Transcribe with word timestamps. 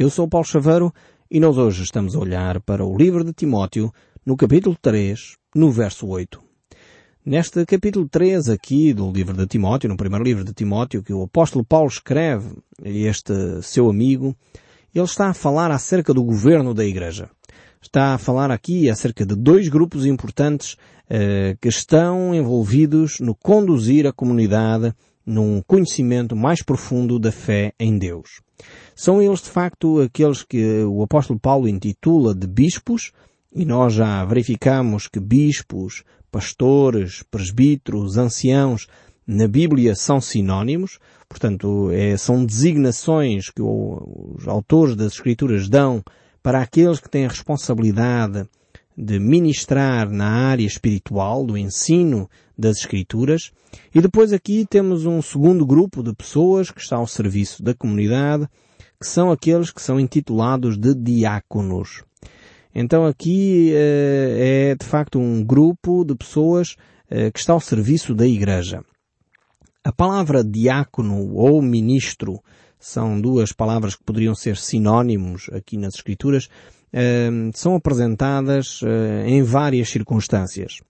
Eu 0.00 0.08
sou 0.08 0.26
Paulo 0.26 0.46
Chaveiro 0.46 0.90
e 1.30 1.38
nós 1.38 1.58
hoje 1.58 1.82
estamos 1.82 2.16
a 2.16 2.18
olhar 2.18 2.58
para 2.62 2.82
o 2.82 2.96
livro 2.96 3.22
de 3.22 3.34
Timóteo 3.34 3.92
no 4.24 4.34
capítulo 4.34 4.74
3, 4.80 5.36
no 5.54 5.70
verso 5.70 6.06
8. 6.06 6.40
Neste 7.22 7.66
capítulo 7.66 8.08
3 8.08 8.48
aqui 8.48 8.94
do 8.94 9.12
livro 9.12 9.36
de 9.36 9.46
Timóteo, 9.46 9.90
no 9.90 9.98
primeiro 9.98 10.24
livro 10.24 10.42
de 10.42 10.54
Timóteo, 10.54 11.02
que 11.02 11.12
o 11.12 11.24
apóstolo 11.24 11.62
Paulo 11.62 11.88
escreve 11.88 12.48
a 12.82 12.88
este 12.88 13.60
seu 13.60 13.90
amigo, 13.90 14.34
ele 14.94 15.04
está 15.04 15.28
a 15.28 15.34
falar 15.34 15.70
acerca 15.70 16.14
do 16.14 16.24
governo 16.24 16.72
da 16.72 16.86
igreja. 16.86 17.28
Está 17.82 18.14
a 18.14 18.18
falar 18.18 18.50
aqui 18.50 18.88
acerca 18.88 19.26
de 19.26 19.34
dois 19.36 19.68
grupos 19.68 20.06
importantes 20.06 20.78
eh, 21.10 21.58
que 21.60 21.68
estão 21.68 22.34
envolvidos 22.34 23.20
no 23.20 23.34
conduzir 23.34 24.06
a 24.06 24.14
comunidade 24.14 24.94
num 25.24 25.62
conhecimento 25.66 26.34
mais 26.34 26.62
profundo 26.62 27.18
da 27.18 27.30
fé 27.30 27.72
em 27.78 27.98
Deus. 27.98 28.40
São 28.94 29.22
eles, 29.22 29.42
de 29.42 29.48
facto, 29.48 30.00
aqueles 30.00 30.42
que 30.42 30.82
o 30.84 31.02
apóstolo 31.02 31.38
Paulo 31.38 31.68
intitula 31.68 32.34
de 32.34 32.46
bispos, 32.46 33.12
e 33.52 33.64
nós 33.64 33.94
já 33.94 34.24
verificamos 34.24 35.08
que 35.08 35.18
bispos, 35.18 36.04
pastores, 36.30 37.24
presbíteros, 37.30 38.16
anciãos, 38.16 38.86
na 39.26 39.46
Bíblia 39.46 39.94
são 39.94 40.20
sinónimos, 40.20 40.98
portanto, 41.28 41.90
é, 41.92 42.16
são 42.16 42.44
designações 42.44 43.48
que 43.48 43.62
os 43.62 44.46
autores 44.48 44.96
das 44.96 45.12
Escrituras 45.12 45.68
dão 45.68 46.02
para 46.42 46.60
aqueles 46.60 46.98
que 47.00 47.08
têm 47.08 47.26
a 47.26 47.28
responsabilidade 47.28 48.48
de 48.96 49.18
ministrar 49.18 50.10
na 50.10 50.28
área 50.28 50.66
espiritual, 50.66 51.44
do 51.44 51.56
ensino 51.56 52.28
das 52.60 52.78
Escrituras. 52.78 53.50
E 53.94 54.00
depois 54.00 54.32
aqui 54.32 54.66
temos 54.68 55.06
um 55.06 55.20
segundo 55.22 55.66
grupo 55.66 56.02
de 56.02 56.14
pessoas 56.14 56.70
que 56.70 56.80
está 56.80 56.96
ao 56.96 57.06
serviço 57.06 57.62
da 57.62 57.74
comunidade, 57.74 58.48
que 59.00 59.06
são 59.06 59.32
aqueles 59.32 59.70
que 59.70 59.80
são 59.80 59.98
intitulados 59.98 60.76
de 60.76 60.94
diáconos. 60.94 62.04
Então 62.74 63.06
aqui 63.06 63.72
eh, 63.74 64.70
é 64.70 64.74
de 64.76 64.86
facto 64.86 65.18
um 65.18 65.42
grupo 65.42 66.04
de 66.04 66.14
pessoas 66.14 66.76
eh, 67.10 67.30
que 67.30 67.38
está 67.38 67.52
ao 67.52 67.60
serviço 67.60 68.14
da 68.14 68.26
Igreja. 68.26 68.84
A 69.82 69.90
palavra 69.90 70.44
diácono 70.44 71.34
ou 71.34 71.60
ministro 71.62 72.40
são 72.78 73.20
duas 73.20 73.52
palavras 73.52 73.96
que 73.96 74.04
poderiam 74.04 74.34
ser 74.34 74.56
sinónimos 74.56 75.48
aqui 75.52 75.76
nas 75.76 75.94
Escrituras, 75.94 76.48
Ehm, 76.92 77.50
são 77.54 77.76
apresentadas 77.76 78.80
eh, 78.82 79.24
em 79.28 79.42
várias 79.42 79.88
circunstâncias. 79.88 80.80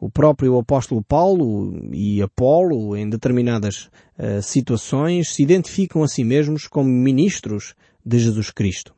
O 0.00 0.10
próprio 0.10 0.58
apóstolo 0.58 1.02
Paulo 1.02 1.88
e 1.92 2.20
Apolo, 2.20 2.96
em 2.96 3.08
determinadas 3.08 3.88
eh, 4.18 4.40
situações, 4.42 5.30
se 5.30 5.42
identificam 5.42 6.02
a 6.02 6.08
si 6.08 6.22
mesmos 6.22 6.66
como 6.66 6.88
ministros 6.88 7.74
de 8.04 8.18
Jesus 8.18 8.50
Cristo. 8.50 8.94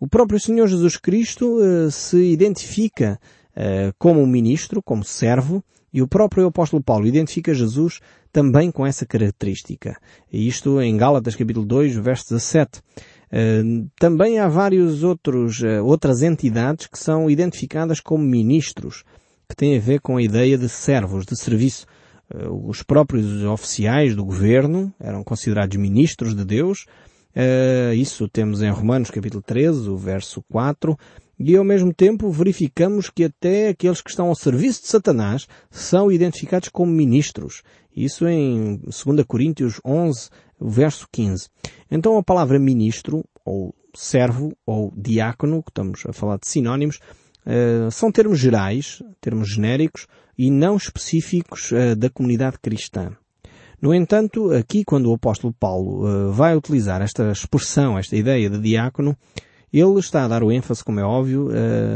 O 0.00 0.08
próprio 0.08 0.40
Senhor 0.40 0.66
Jesus 0.66 0.96
Cristo 0.96 1.58
eh, 1.62 1.90
se 1.90 2.22
identifica 2.22 3.20
como 3.98 4.26
ministro, 4.26 4.82
como 4.82 5.04
servo, 5.04 5.62
e 5.92 6.00
o 6.00 6.08
próprio 6.08 6.46
apóstolo 6.46 6.82
Paulo 6.82 7.06
identifica 7.06 7.52
Jesus 7.52 8.00
também 8.32 8.70
com 8.70 8.86
essa 8.86 9.04
característica. 9.04 9.96
Isto 10.32 10.80
em 10.80 10.96
Gálatas 10.96 11.36
capítulo 11.36 11.66
2, 11.66 11.96
verso 11.96 12.30
17. 12.30 12.80
Uh, 13.32 13.88
também 13.98 14.38
há 14.38 14.48
vários 14.48 15.04
outros, 15.04 15.60
uh, 15.60 15.84
outras 15.84 16.22
entidades 16.22 16.86
que 16.86 16.98
são 16.98 17.30
identificadas 17.30 18.00
como 18.00 18.24
ministros, 18.24 19.04
que 19.52 19.56
têm 19.56 19.76
a 19.76 19.80
ver 19.80 20.00
com 20.00 20.16
a 20.16 20.22
ideia 20.22 20.56
de 20.56 20.68
servos, 20.68 21.26
de 21.26 21.36
serviço. 21.36 21.86
Uh, 22.34 22.68
os 22.68 22.82
próprios 22.82 23.44
oficiais 23.44 24.16
do 24.16 24.24
governo 24.24 24.92
eram 24.98 25.22
considerados 25.22 25.76
ministros 25.76 26.34
de 26.34 26.44
Deus. 26.44 26.86
isso 27.96 28.28
temos 28.28 28.62
em 28.62 28.70
Romanos 28.70 29.10
capítulo 29.10 29.42
13, 29.42 29.88
o 29.88 29.96
verso 29.96 30.42
4, 30.50 30.96
e 31.38 31.56
ao 31.56 31.64
mesmo 31.64 31.92
tempo 31.92 32.30
verificamos 32.30 33.10
que 33.10 33.24
até 33.24 33.68
aqueles 33.68 34.00
que 34.00 34.10
estão 34.10 34.28
ao 34.28 34.34
serviço 34.34 34.82
de 34.82 34.88
Satanás 34.88 35.46
são 35.70 36.10
identificados 36.10 36.68
como 36.68 36.90
ministros. 36.90 37.62
Isso 37.94 38.26
em 38.26 38.76
2 38.76 39.24
Coríntios 39.26 39.80
11, 39.84 40.30
verso 40.60 41.06
15. 41.12 41.48
Então 41.90 42.16
a 42.16 42.22
palavra 42.22 42.58
ministro, 42.58 43.24
ou 43.44 43.74
servo, 43.94 44.52
ou 44.64 44.92
diácono, 44.96 45.62
que 45.62 45.70
estamos 45.70 46.04
a 46.06 46.12
falar 46.12 46.38
de 46.38 46.46
sinónimos, 46.46 47.00
uh, 47.46 47.90
são 47.90 48.10
termos 48.10 48.38
gerais, 48.38 49.02
termos 49.20 49.48
genéricos 49.48 50.06
e 50.36 50.50
não 50.50 50.76
específicos 50.76 51.70
uh, 51.72 51.96
da 51.96 52.10
comunidade 52.10 52.58
cristã. 52.60 53.16
No 53.80 53.92
entanto, 53.92 54.52
aqui 54.52 54.84
quando 54.84 55.10
o 55.10 55.14
apóstolo 55.14 55.52
Paulo 55.52 56.04
uh, 56.04 56.32
vai 56.32 56.56
utilizar 56.56 57.02
esta 57.02 57.30
expressão, 57.30 57.98
esta 57.98 58.16
ideia 58.16 58.48
de 58.48 58.58
diácono, 58.58 59.16
ele 59.72 59.98
está 59.98 60.24
a 60.24 60.28
dar 60.28 60.42
o 60.42 60.52
ênfase, 60.52 60.84
como 60.84 61.00
é 61.00 61.02
óbvio, 61.02 61.48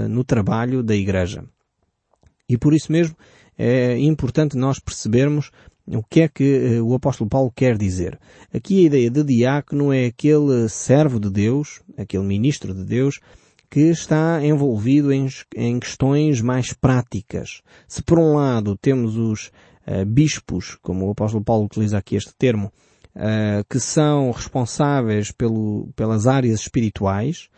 no 0.09 0.25
trabalho 0.25 0.83
da 0.83 0.97
Igreja. 0.97 1.45
E 2.49 2.57
por 2.57 2.73
isso 2.73 2.91
mesmo 2.91 3.15
é 3.59 3.99
importante 3.99 4.57
nós 4.57 4.79
percebermos 4.79 5.51
o 5.87 6.03
que 6.03 6.23
é 6.23 6.29
que 6.29 6.81
o 6.81 6.95
apóstolo 6.95 7.29
Paulo 7.29 7.53
quer 7.55 7.77
dizer. 7.77 8.19
Aqui 8.53 8.81
a 8.81 8.87
ideia 8.87 9.11
de 9.11 9.23
diácono 9.23 9.93
é 9.93 10.07
aquele 10.07 10.69
servo 10.71 11.21
de 11.21 11.29
Deus, 11.31 11.83
aquele 11.99 12.25
ministro 12.25 12.73
de 12.75 12.83
Deus, 12.83 13.21
que 13.71 13.81
está 13.81 14.45
envolvido 14.45 15.13
em, 15.13 15.29
em 15.55 15.79
questões 15.79 16.41
mais 16.41 16.73
práticas. 16.73 17.63
Se 17.89 18.03
por 18.03 18.19
um 18.19 18.35
lado 18.35 18.77
temos 18.77 19.17
os 19.17 19.51
uh, 19.87 20.05
bispos, 20.07 20.77
como 20.83 21.07
o 21.07 21.11
apóstolo 21.11 21.45
Paulo 21.45 21.67
utiliza 21.67 21.99
aqui 21.99 22.17
este 22.17 22.33
termo, 22.39 22.73
uh, 23.15 23.65
que 23.69 23.81
são 23.81 24.31
responsáveis 24.31 25.31
pelo, 25.33 25.89
pelas 25.97 26.27
áreas 26.27 26.61
espirituais, 26.61 27.49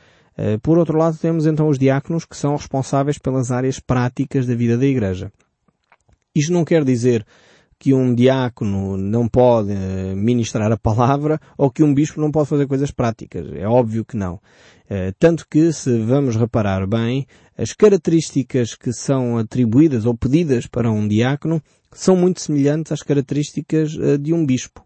eh, 0.40 0.56
por 0.58 0.78
outro 0.78 0.96
lado, 0.96 1.18
temos 1.18 1.46
então 1.46 1.68
os 1.68 1.80
diáconos 1.80 2.24
que 2.24 2.36
são 2.36 2.54
responsáveis 2.54 3.18
pelas 3.18 3.50
áreas 3.50 3.80
práticas 3.80 4.46
da 4.46 4.54
vida 4.54 4.78
da 4.78 4.86
Igreja. 4.86 5.32
Isto 6.32 6.52
não 6.52 6.64
quer 6.64 6.84
dizer 6.84 7.26
que 7.78 7.94
um 7.94 8.14
diácono 8.14 8.96
não 8.96 9.28
pode 9.28 9.72
eh, 9.72 10.14
ministrar 10.14 10.72
a 10.72 10.76
palavra 10.76 11.40
ou 11.56 11.70
que 11.70 11.82
um 11.82 11.94
bispo 11.94 12.20
não 12.20 12.30
pode 12.30 12.48
fazer 12.48 12.66
coisas 12.66 12.90
práticas. 12.90 13.46
É 13.54 13.66
óbvio 13.66 14.04
que 14.04 14.16
não. 14.16 14.40
Eh, 14.90 15.12
tanto 15.18 15.46
que, 15.48 15.72
se 15.72 15.98
vamos 16.00 16.36
reparar 16.36 16.86
bem, 16.86 17.26
as 17.56 17.72
características 17.72 18.74
que 18.74 18.92
são 18.92 19.38
atribuídas 19.38 20.06
ou 20.06 20.16
pedidas 20.16 20.66
para 20.66 20.90
um 20.90 21.06
diácono 21.06 21.62
são 21.92 22.16
muito 22.16 22.40
semelhantes 22.40 22.92
às 22.92 23.02
características 23.02 23.92
de 24.20 24.34
um 24.34 24.44
bispo, 24.44 24.84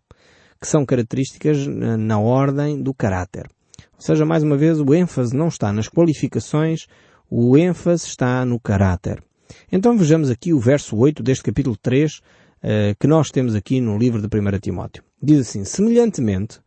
que 0.60 0.68
são 0.68 0.86
características 0.86 1.66
na 1.66 2.18
ordem 2.18 2.80
do 2.80 2.94
caráter. 2.94 3.48
Ou 3.94 4.00
seja, 4.00 4.24
mais 4.24 4.42
uma 4.42 4.56
vez, 4.56 4.80
o 4.80 4.94
ênfase 4.94 5.36
não 5.36 5.48
está 5.48 5.72
nas 5.72 5.88
qualificações, 5.88 6.86
o 7.30 7.56
ênfase 7.56 8.06
está 8.06 8.44
no 8.44 8.60
caráter. 8.60 9.22
Então 9.70 9.96
vejamos 9.96 10.30
aqui 10.30 10.52
o 10.52 10.58
verso 10.58 10.96
8 10.96 11.22
deste 11.22 11.44
capítulo 11.44 11.76
3 11.80 12.20
eh, 12.62 12.94
que 12.98 13.06
nós 13.06 13.30
temos 13.30 13.54
aqui 13.54 13.80
no 13.80 13.98
livro 13.98 14.20
de 14.20 14.26
1 14.26 14.58
Timóteo. 14.60 15.02
Diz 15.22 15.40
assim, 15.48 15.64
semelhantemente, 15.64 16.60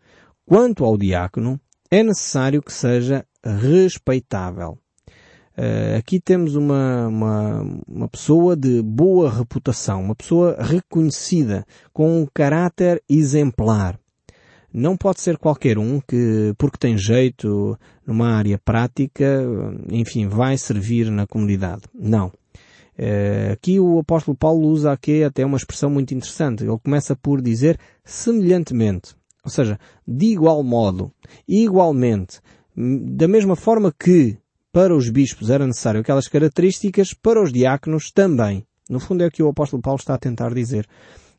quanto 0.45 0.83
ao 0.83 0.97
diácono, 0.97 1.59
é 1.89 2.03
necessário 2.03 2.61
que 2.61 2.73
seja 2.73 3.25
respeitável. 3.43 4.77
Uh, 5.57 5.97
aqui 5.97 6.19
temos 6.19 6.53
uma, 6.57 7.07
uma, 7.07 7.61
uma, 7.87 8.09
pessoa 8.09 8.57
de 8.57 8.81
boa 8.81 9.31
reputação, 9.31 10.01
uma 10.01 10.15
pessoa 10.15 10.57
reconhecida, 10.59 11.65
com 11.93 12.23
um 12.23 12.27
caráter 12.33 13.01
exemplar 13.07 13.97
não 14.75 14.97
pode 14.97 15.21
ser 15.21 15.37
qualquer 15.37 15.77
um 15.77 16.01
que, 16.01 16.53
porque 16.57 16.77
tem 16.77 16.97
jeito 16.97 17.79
numa 18.05 18.27
área 18.27 18.59
prática, 18.59 19.41
enfim, 19.89 20.27
vai 20.27 20.57
servir 20.57 21.09
na 21.09 21.25
comunidade. 21.25 21.83
Não. 21.93 22.29
Eh, 22.97 23.51
aqui 23.53 23.79
o 23.79 23.99
apóstolo 23.99 24.37
Paulo 24.37 24.67
usa 24.67 24.91
aqui 24.91 25.23
até 25.23 25.45
uma 25.45 25.57
expressão 25.57 25.89
muito 25.89 26.13
interessante. 26.13 26.63
Ele 26.63 26.77
começa 26.83 27.15
por 27.15 27.41
dizer 27.41 27.79
semelhantemente. 28.03 29.15
Ou 29.43 29.51
seja, 29.51 29.79
de 30.07 30.25
igual 30.25 30.63
modo, 30.63 31.11
igualmente, 31.47 32.39
da 32.75 33.27
mesma 33.27 33.55
forma 33.55 33.93
que 33.97 34.37
para 34.71 34.95
os 34.95 35.09
bispos 35.09 35.49
era 35.49 35.67
necessário 35.67 36.01
aquelas 36.01 36.27
características, 36.27 37.13
para 37.13 37.41
os 37.41 37.53
diáconos 37.53 38.11
também. 38.11 38.65
No 38.89 38.99
fundo 38.99 39.23
é 39.23 39.27
o 39.27 39.31
que 39.31 39.43
o 39.43 39.49
apóstolo 39.49 39.81
Paulo 39.81 39.99
está 39.99 40.15
a 40.15 40.19
tentar 40.19 40.53
dizer 40.53 40.87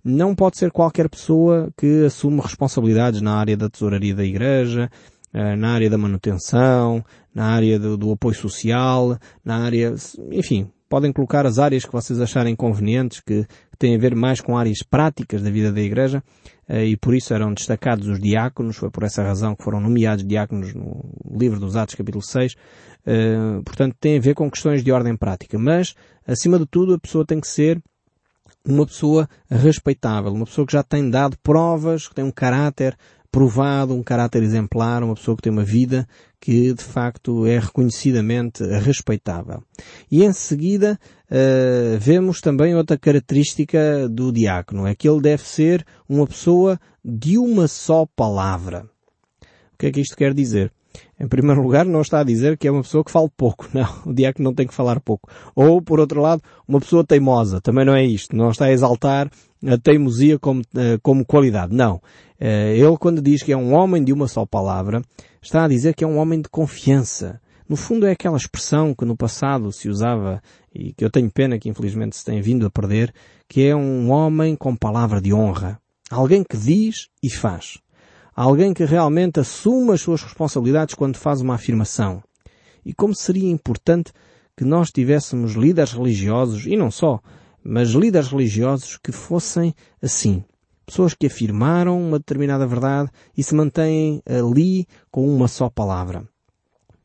não 0.07 0.37
pode 0.37 0.57
ser 0.57 0.71
qualquer 0.71 1.09
pessoa 1.09 1.69
que 1.77 2.05
assume 2.05 2.41
responsabilidades 2.41 3.21
na 3.21 3.35
área 3.35 3.57
da 3.57 3.69
tesouraria 3.69 4.15
da 4.15 4.25
igreja, 4.25 4.89
eh, 5.35 5.57
na 5.57 5.71
área 5.71 5.91
da 5.91 5.99
manutenção, 5.99 7.05
na 7.35 7.47
área 7.47 7.77
do, 7.77 7.97
do, 7.97 8.13
apoio 8.13 8.37
social, 8.37 9.19
na 9.45 9.65
área, 9.65 9.93
enfim, 10.31 10.71
podem 10.89 11.13
colocar 11.13 11.47
as 11.47 11.59
áreas 11.59 11.85
que 11.85 11.93
vocês 11.93 12.21
acharem 12.21 12.55
convenientes, 12.55 13.21
que, 13.21 13.47
têm 13.79 13.95
a 13.95 13.99
ver 13.99 14.15
mais 14.15 14.41
com 14.41 14.57
áreas 14.57 14.79
práticas 14.83 15.43
da 15.43 15.51
vida 15.51 15.71
da 15.71 15.81
igreja, 15.81 16.23
eh, 16.69 16.87
e 16.87 16.97
por 16.97 17.15
isso 17.15 17.35
eram 17.35 17.53
destacados 17.53 18.09
os 18.09 18.19
diáconos, 18.19 18.77
foi 18.77 18.91
por 18.91 19.03
essa 19.03 19.23
razão 19.23 19.55
que 19.55 19.63
foram 19.63 19.81
nomeados 19.81 20.27
diáconos 20.27 20.73
no 20.73 21.05
livro 21.31 21.61
dos 21.61 21.77
Atos 21.77 21.95
capítulo 21.95 22.25
6, 22.25 22.55
eh, 23.07 23.61
portanto 23.65 23.95
tem 24.01 24.17
a 24.17 24.21
ver 24.21 24.35
com 24.35 24.51
questões 24.51 24.83
de 24.83 24.91
ordem 24.91 25.17
prática, 25.17 25.59
mas, 25.59 25.95
acima 26.27 26.59
de 26.59 26.67
tudo, 26.67 26.95
a 26.95 26.99
pessoa 26.99 27.27
tem 27.27 27.41
que 27.41 27.49
ser 27.49 27.83
uma 28.65 28.87
pessoa 28.87 29.29
respeitável, 29.49 30.33
uma 30.33 30.47
pessoa 30.47 30.67
que 30.67 30.73
já 30.73 30.83
tem 30.83 31.09
dado 31.09 31.37
provas, 31.43 32.09
que 32.09 32.15
tem 32.15 32.25
um 32.25 32.33
caráter 32.33 32.97
provado, 33.37 33.93
um 33.93 34.03
caráter 34.03 34.43
exemplar, 34.43 35.05
uma 35.05 35.15
pessoa 35.15 35.37
que 35.37 35.43
tem 35.43 35.53
uma 35.53 35.63
vida 35.63 36.09
que 36.41 36.73
de 36.73 36.83
facto 36.83 37.45
é 37.45 37.59
reconhecidamente 37.59 38.65
respeitável. 38.65 39.63
E 40.11 40.25
em 40.25 40.33
seguida 40.33 40.99
uh, 41.31 41.99
vemos 41.99 42.41
também 42.41 42.75
outra 42.75 42.97
característica 42.97 44.09
do 44.09 44.33
diácono, 44.33 44.87
é 44.87 44.95
que 44.95 45.07
ele 45.07 45.21
deve 45.21 45.43
ser 45.43 45.85
uma 46.09 46.27
pessoa 46.27 46.81
de 47.05 47.37
uma 47.37 47.69
só 47.69 48.07
palavra. 48.17 48.89
O 49.75 49.79
que 49.79 49.89
é 49.89 49.93
que 49.93 50.01
isto 50.01 50.17
quer 50.17 50.33
dizer? 50.33 50.73
Em 51.21 51.29
primeiro 51.29 51.61
lugar, 51.61 51.85
não 51.85 52.01
está 52.01 52.21
a 52.21 52.25
dizer 52.25 52.57
que 52.57 52.67
é 52.67 52.71
uma 52.71 52.81
pessoa 52.81 53.05
que 53.05 53.11
fala 53.11 53.29
pouco. 53.37 53.69
Não, 53.75 53.87
o 54.07 54.15
diácono 54.15 54.49
não 54.49 54.55
tem 54.55 54.67
que 54.67 54.73
falar 54.73 54.99
pouco. 54.99 55.29
Ou, 55.55 55.83
por 55.83 56.01
outro 56.01 56.23
lado, 56.23 56.43
uma 56.67 56.81
pessoa 56.81 57.05
teimosa. 57.05 57.61
Também 57.61 57.85
não 57.85 57.95
é 57.95 58.03
isto. 58.03 58.35
Não 58.35 58.51
está 58.51 58.65
a 58.65 58.73
exaltar 58.73 59.31
a 59.65 59.79
teimosia 59.79 60.39
como, 60.39 60.63
eh, 60.77 60.99
como 61.03 61.25
qualidade. 61.25 61.75
Não. 61.75 62.01
Eh, 62.39 62.77
ele, 62.77 62.97
quando 62.99 63.23
diz 63.23 63.43
que 63.43 63.53
é 63.53 63.57
um 63.57 63.75
homem 63.75 64.03
de 64.03 64.13
uma 64.13 64.29
só 64.29 64.45
palavra, 64.45 65.03
está 65.41 65.65
a 65.65 65.69
dizer 65.69 65.95
que 65.95 66.05
é 66.05 66.07
um 66.07 66.19
homem 66.19 66.41
de 66.41 66.49
confiança. 66.49 67.41
No 67.69 67.77
fundo 67.77 68.07
é 68.07 68.13
aquela 68.13 68.37
expressão 68.37 68.95
que 68.95 69.05
no 69.05 69.17
passado 69.17 69.73
se 69.73 69.89
usava 69.89 70.41
e 70.73 70.93
que 70.93 71.05
eu 71.05 71.11
tenho 71.11 71.31
pena 71.31 71.59
que 71.59 71.69
infelizmente 71.69 72.17
se 72.17 72.25
tem 72.25 72.41
vindo 72.41 72.67
a 72.67 72.71
perder, 72.71 73.13
que 73.49 73.67
é 73.67 73.75
um 73.75 74.11
homem 74.11 74.55
com 74.55 74.77
palavra 74.77 75.21
de 75.21 75.33
honra. 75.33 75.81
Alguém 76.11 76.45
que 76.45 76.57
diz 76.57 77.09
e 77.23 77.29
faz. 77.29 77.79
Alguém 78.35 78.73
que 78.73 78.85
realmente 78.85 79.41
assume 79.41 79.93
as 79.93 80.03
suas 80.03 80.23
responsabilidades 80.23 80.95
quando 80.95 81.17
faz 81.17 81.41
uma 81.41 81.55
afirmação. 81.55 82.23
E 82.85 82.93
como 82.93 83.15
seria 83.15 83.51
importante 83.51 84.13
que 84.57 84.65
nós 84.65 84.91
tivéssemos 84.91 85.53
líderes 85.53 85.93
religiosos, 85.93 86.67
e 86.67 86.77
não 86.77 86.91
só, 86.91 87.21
mas 87.67 87.91
líderes 87.91 88.29
religiosos 88.29 88.97
que 88.97 89.13
fossem 89.13 89.75
assim. 90.01 90.45
Pessoas 90.87 91.15
que 91.15 91.27
afirmaram 91.27 92.01
uma 92.01 92.19
determinada 92.19 92.67
verdade 92.67 93.11
e 93.37 93.43
se 93.43 93.55
mantêm 93.55 94.23
ali 94.25 94.87
com 95.11 95.29
uma 95.29 95.49
só 95.49 95.69
palavra. 95.69 96.25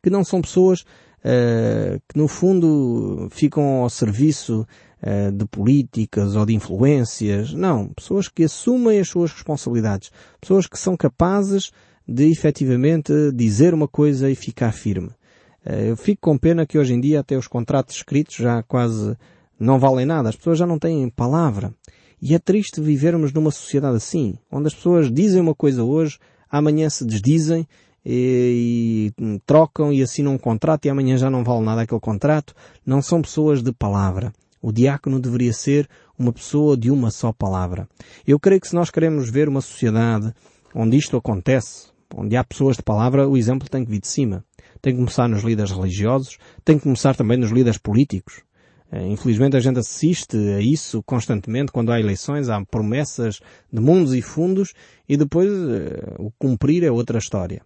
Que 0.03 0.09
não 0.09 0.23
são 0.23 0.39
pessoas 0.39 0.81
uh, 0.81 1.99
que 2.07 2.17
no 2.17 2.27
fundo 2.27 3.27
ficam 3.31 3.81
ao 3.81 3.89
serviço 3.89 4.67
uh, 5.01 5.31
de 5.31 5.45
políticas 5.45 6.35
ou 6.35 6.45
de 6.45 6.53
influências. 6.53 7.53
Não. 7.53 7.87
Pessoas 7.87 8.27
que 8.27 8.43
assumem 8.43 8.99
as 8.99 9.09
suas 9.09 9.31
responsabilidades. 9.31 10.11
Pessoas 10.39 10.67
que 10.67 10.77
são 10.77 10.95
capazes 10.95 11.71
de 12.07 12.29
efetivamente 12.29 13.11
dizer 13.33 13.73
uma 13.73 13.87
coisa 13.87 14.29
e 14.29 14.35
ficar 14.35 14.71
firme. 14.71 15.09
Uh, 15.65 15.89
eu 15.89 15.97
fico 15.97 16.21
com 16.21 16.37
pena 16.37 16.67
que 16.67 16.77
hoje 16.77 16.93
em 16.93 17.01
dia 17.01 17.21
até 17.21 17.35
os 17.35 17.47
contratos 17.47 17.95
escritos 17.95 18.35
já 18.35 18.61
quase 18.61 19.17
não 19.61 19.79
valem 19.79 20.05
nada. 20.05 20.29
As 20.29 20.35
pessoas 20.35 20.57
já 20.57 20.65
não 20.65 20.79
têm 20.79 21.09
palavra. 21.09 21.73
E 22.21 22.33
é 22.35 22.39
triste 22.39 22.81
vivermos 22.81 23.31
numa 23.31 23.51
sociedade 23.51 23.97
assim, 23.97 24.35
onde 24.51 24.67
as 24.67 24.73
pessoas 24.73 25.11
dizem 25.11 25.41
uma 25.41 25.55
coisa 25.55 25.83
hoje, 25.83 26.19
amanhã 26.49 26.89
se 26.89 27.05
desdizem 27.05 27.67
e, 28.05 29.11
e, 29.19 29.39
trocam 29.45 29.91
e 29.91 30.01
assinam 30.01 30.33
um 30.33 30.37
contrato 30.37 30.85
e 30.85 30.89
amanhã 30.89 31.17
já 31.17 31.29
não 31.29 31.43
vale 31.43 31.63
nada 31.63 31.81
aquele 31.81 31.99
contrato. 31.99 32.53
Não 32.85 33.01
são 33.01 33.21
pessoas 33.21 33.63
de 33.63 33.71
palavra. 33.71 34.33
O 34.61 34.71
diácono 34.71 35.19
deveria 35.19 35.53
ser 35.53 35.87
uma 36.17 36.31
pessoa 36.31 36.77
de 36.77 36.91
uma 36.91 37.09
só 37.09 37.31
palavra. 37.31 37.87
Eu 38.25 38.39
creio 38.39 38.61
que 38.61 38.67
se 38.67 38.75
nós 38.75 38.91
queremos 38.91 39.29
ver 39.29 39.49
uma 39.49 39.61
sociedade 39.61 40.31
onde 40.75 40.97
isto 40.97 41.17
acontece, 41.17 41.87
onde 42.15 42.35
há 42.35 42.43
pessoas 42.43 42.77
de 42.77 42.83
palavra, 42.83 43.27
o 43.27 43.37
exemplo 43.37 43.67
tem 43.69 43.83
que 43.83 43.91
vir 43.91 44.01
de 44.01 44.07
cima. 44.07 44.43
Tem 44.79 44.93
que 44.93 44.99
começar 44.99 45.27
nos 45.27 45.43
líderes 45.43 45.71
religiosos, 45.71 46.37
tem 46.63 46.77
que 46.77 46.83
começar 46.83 47.15
também 47.15 47.37
nos 47.37 47.51
líderes 47.51 47.79
políticos. 47.79 48.41
Eh, 48.91 49.07
infelizmente 49.07 49.55
a 49.55 49.59
gente 49.59 49.79
assiste 49.79 50.35
a 50.35 50.59
isso 50.59 51.01
constantemente 51.03 51.71
quando 51.71 51.91
há 51.91 51.99
eleições, 51.99 52.49
há 52.49 52.63
promessas 52.65 53.39
de 53.71 53.79
mundos 53.79 54.13
e 54.13 54.21
fundos 54.21 54.73
e 55.07 55.15
depois 55.15 55.49
uh, 55.49 56.15
o 56.19 56.31
cumprir 56.31 56.83
é 56.83 56.91
outra 56.91 57.17
história. 57.17 57.61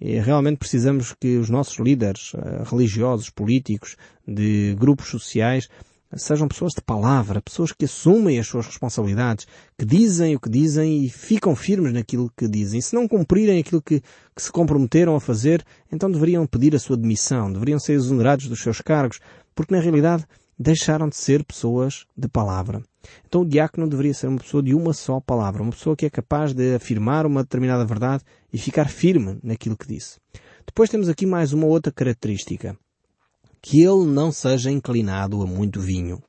E 0.00 0.18
realmente 0.18 0.58
precisamos 0.58 1.14
que 1.20 1.36
os 1.36 1.50
nossos 1.50 1.78
líderes 1.78 2.32
uh, 2.34 2.62
religiosos, 2.64 3.28
políticos, 3.28 3.96
de 4.26 4.74
grupos 4.78 5.08
sociais, 5.08 5.68
sejam 6.14 6.46
pessoas 6.46 6.72
de 6.74 6.82
palavra, 6.82 7.40
pessoas 7.40 7.72
que 7.72 7.86
assumem 7.86 8.38
as 8.38 8.46
suas 8.46 8.66
responsabilidades, 8.66 9.46
que 9.78 9.84
dizem 9.84 10.36
o 10.36 10.40
que 10.40 10.50
dizem 10.50 11.04
e 11.04 11.08
ficam 11.08 11.56
firmes 11.56 11.92
naquilo 11.92 12.30
que 12.36 12.46
dizem. 12.46 12.80
Se 12.80 12.94
não 12.94 13.08
cumprirem 13.08 13.58
aquilo 13.58 13.82
que, 13.82 14.00
que 14.00 14.42
se 14.42 14.52
comprometeram 14.52 15.16
a 15.16 15.20
fazer, 15.20 15.64
então 15.90 16.10
deveriam 16.10 16.46
pedir 16.46 16.74
a 16.74 16.78
sua 16.78 16.96
demissão, 16.96 17.52
deveriam 17.52 17.78
ser 17.78 17.94
exonerados 17.94 18.46
dos 18.46 18.60
seus 18.60 18.80
cargos, 18.80 19.18
porque 19.54 19.74
na 19.74 19.80
realidade 19.80 20.26
deixaram 20.62 21.08
de 21.08 21.16
ser 21.16 21.44
pessoas 21.44 22.06
de 22.16 22.28
palavra. 22.28 22.82
Então 23.26 23.42
o 23.42 23.48
diácono 23.48 23.88
deveria 23.88 24.14
ser 24.14 24.28
uma 24.28 24.38
pessoa 24.38 24.62
de 24.62 24.74
uma 24.74 24.92
só 24.92 25.20
palavra, 25.20 25.62
uma 25.62 25.72
pessoa 25.72 25.96
que 25.96 26.06
é 26.06 26.10
capaz 26.10 26.54
de 26.54 26.74
afirmar 26.74 27.26
uma 27.26 27.42
determinada 27.42 27.84
verdade 27.84 28.22
e 28.52 28.58
ficar 28.58 28.88
firme 28.88 29.38
naquilo 29.42 29.76
que 29.76 29.88
disse. 29.88 30.18
Depois 30.64 30.88
temos 30.88 31.08
aqui 31.08 31.26
mais 31.26 31.52
uma 31.52 31.66
outra 31.66 31.92
característica. 31.92 32.76
Que 33.60 33.82
ele 33.82 34.06
não 34.06 34.32
seja 34.32 34.70
inclinado 34.70 35.42
a 35.42 35.46
muito 35.46 35.80
vinho. 35.80 36.22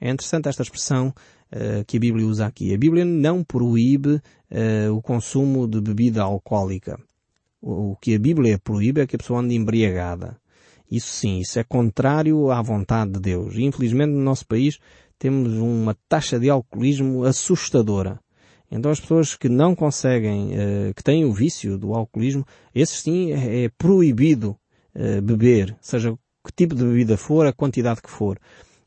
É 0.00 0.10
interessante 0.10 0.48
esta 0.48 0.62
expressão 0.62 1.08
uh, 1.52 1.84
que 1.86 1.96
a 1.96 2.00
Bíblia 2.00 2.26
usa 2.26 2.46
aqui. 2.46 2.74
A 2.74 2.78
Bíblia 2.78 3.04
não 3.04 3.42
proíbe 3.42 4.14
uh, 4.50 4.92
o 4.92 5.00
consumo 5.00 5.66
de 5.66 5.80
bebida 5.80 6.22
alcoólica. 6.22 7.00
O, 7.60 7.92
o 7.92 7.96
que 7.96 8.14
a 8.14 8.18
Bíblia 8.18 8.58
proíbe 8.58 9.00
é 9.00 9.06
que 9.06 9.16
a 9.16 9.18
pessoa 9.18 9.40
ande 9.40 9.54
embriagada. 9.54 10.36
Isso 10.92 11.10
sim, 11.10 11.38
isso 11.38 11.58
é 11.58 11.64
contrário 11.64 12.50
à 12.50 12.60
vontade 12.60 13.12
de 13.12 13.20
Deus. 13.20 13.54
E 13.56 13.64
infelizmente 13.64 14.10
no 14.10 14.20
nosso 14.20 14.46
país 14.46 14.78
temos 15.18 15.54
uma 15.54 15.96
taxa 16.06 16.38
de 16.38 16.50
alcoolismo 16.50 17.24
assustadora. 17.24 18.20
Então 18.70 18.90
as 18.90 19.00
pessoas 19.00 19.34
que 19.34 19.48
não 19.48 19.74
conseguem, 19.74 20.50
uh, 20.52 20.94
que 20.94 21.02
têm 21.02 21.24
o 21.24 21.32
vício 21.32 21.78
do 21.78 21.94
alcoolismo, 21.94 22.44
esses 22.74 23.00
sim 23.00 23.32
é, 23.32 23.64
é 23.64 23.68
proibido 23.70 24.54
uh, 24.94 25.22
beber, 25.22 25.74
seja 25.80 26.12
que 26.44 26.52
tipo 26.54 26.74
de 26.74 26.84
bebida 26.84 27.16
for, 27.16 27.46
a 27.46 27.54
quantidade 27.54 28.02
que 28.02 28.10
for. 28.10 28.38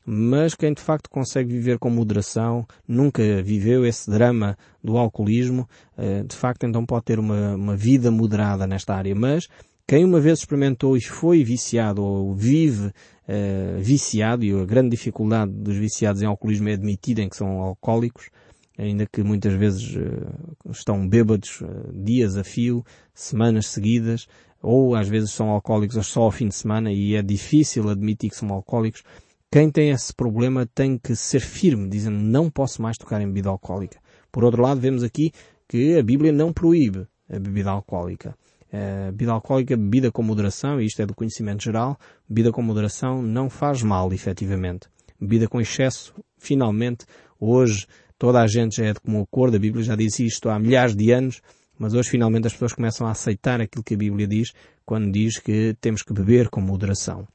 Mas 0.04 0.54
quem 0.54 0.72
de 0.72 0.80
facto 0.80 1.10
consegue 1.10 1.52
viver 1.52 1.80
com 1.80 1.90
moderação, 1.90 2.64
nunca 2.86 3.42
viveu 3.42 3.84
esse 3.84 4.08
drama 4.08 4.56
do 4.82 4.96
alcoolismo, 4.96 5.68
uh, 5.98 6.24
de 6.24 6.36
facto 6.36 6.66
então 6.66 6.86
pode 6.86 7.04
ter 7.04 7.18
uma, 7.18 7.56
uma 7.56 7.76
vida 7.76 8.12
moderada 8.12 8.64
nesta 8.64 8.94
área. 8.94 9.14
Mas 9.14 9.48
quem 9.86 10.04
uma 10.04 10.20
vez 10.20 10.40
experimentou 10.40 10.96
e 10.96 11.00
foi 11.00 11.44
viciado 11.44 12.02
ou 12.02 12.34
vive 12.34 12.86
uh, 12.86 13.78
viciado, 13.78 14.44
e 14.44 14.52
a 14.52 14.64
grande 14.64 14.90
dificuldade 14.90 15.52
dos 15.52 15.76
viciados 15.76 16.22
em 16.22 16.26
alcoolismo 16.26 16.68
é 16.68 16.72
admitirem 16.72 17.28
que 17.28 17.36
são 17.36 17.60
alcoólicos, 17.60 18.28
ainda 18.76 19.06
que 19.06 19.22
muitas 19.22 19.54
vezes 19.54 19.94
uh, 19.94 20.70
estão 20.70 21.08
bêbados 21.08 21.60
uh, 21.60 21.92
dias 21.94 22.36
a 22.36 22.42
fio, 22.42 22.84
semanas 23.14 23.66
seguidas, 23.68 24.26
ou 24.60 24.96
às 24.96 25.08
vezes 25.08 25.30
são 25.30 25.50
alcoólicos 25.50 26.04
só 26.06 26.22
ao 26.22 26.32
fim 26.32 26.48
de 26.48 26.56
semana 26.56 26.90
e 26.90 27.14
é 27.14 27.22
difícil 27.22 27.88
admitir 27.88 28.30
que 28.30 28.36
são 28.36 28.50
alcoólicos. 28.50 29.04
Quem 29.52 29.70
tem 29.70 29.90
esse 29.90 30.12
problema 30.12 30.66
tem 30.66 30.98
que 30.98 31.14
ser 31.14 31.40
firme, 31.40 31.88
dizendo 31.88 32.18
não 32.18 32.50
posso 32.50 32.82
mais 32.82 32.98
tocar 32.98 33.20
em 33.20 33.26
bebida 33.26 33.50
alcoólica. 33.50 34.00
Por 34.32 34.42
outro 34.42 34.62
lado, 34.62 34.80
vemos 34.80 35.04
aqui 35.04 35.30
que 35.68 35.96
a 35.96 36.02
Bíblia 36.02 36.32
não 36.32 36.52
proíbe 36.52 37.06
a 37.30 37.38
bebida 37.38 37.70
alcoólica. 37.70 38.36
Uh, 38.76 39.12
bebida 39.12 39.32
alcoólica, 39.32 39.76
bebida 39.76 40.12
com 40.12 40.22
moderação, 40.22 40.78
e 40.80 40.84
isto 40.84 41.00
é 41.00 41.06
do 41.06 41.14
conhecimento 41.14 41.62
geral, 41.62 41.98
bebida 42.28 42.52
com 42.52 42.60
moderação 42.60 43.22
não 43.22 43.48
faz 43.48 43.82
mal, 43.82 44.12
efetivamente. 44.12 44.88
Bebida 45.18 45.48
com 45.48 45.60
excesso, 45.60 46.12
finalmente, 46.36 47.06
hoje 47.40 47.86
toda 48.18 48.42
a 48.42 48.46
gente 48.46 48.76
já 48.76 48.86
é 48.86 48.92
de 48.92 49.00
comum 49.00 49.22
acordo, 49.22 49.56
a 49.56 49.58
Bíblia 49.60 49.82
já 49.82 49.96
disse 49.96 50.26
isto 50.26 50.50
há 50.50 50.58
milhares 50.58 50.94
de 50.94 51.10
anos, 51.10 51.40
mas 51.78 51.94
hoje 51.94 52.10
finalmente 52.10 52.46
as 52.46 52.52
pessoas 52.52 52.74
começam 52.74 53.06
a 53.06 53.12
aceitar 53.12 53.60
aquilo 53.60 53.84
que 53.84 53.94
a 53.94 53.98
Bíblia 53.98 54.26
diz 54.26 54.52
quando 54.84 55.10
diz 55.10 55.38
que 55.38 55.74
temos 55.80 56.02
que 56.02 56.12
beber 56.12 56.48
com 56.48 56.60
moderação. 56.60 57.26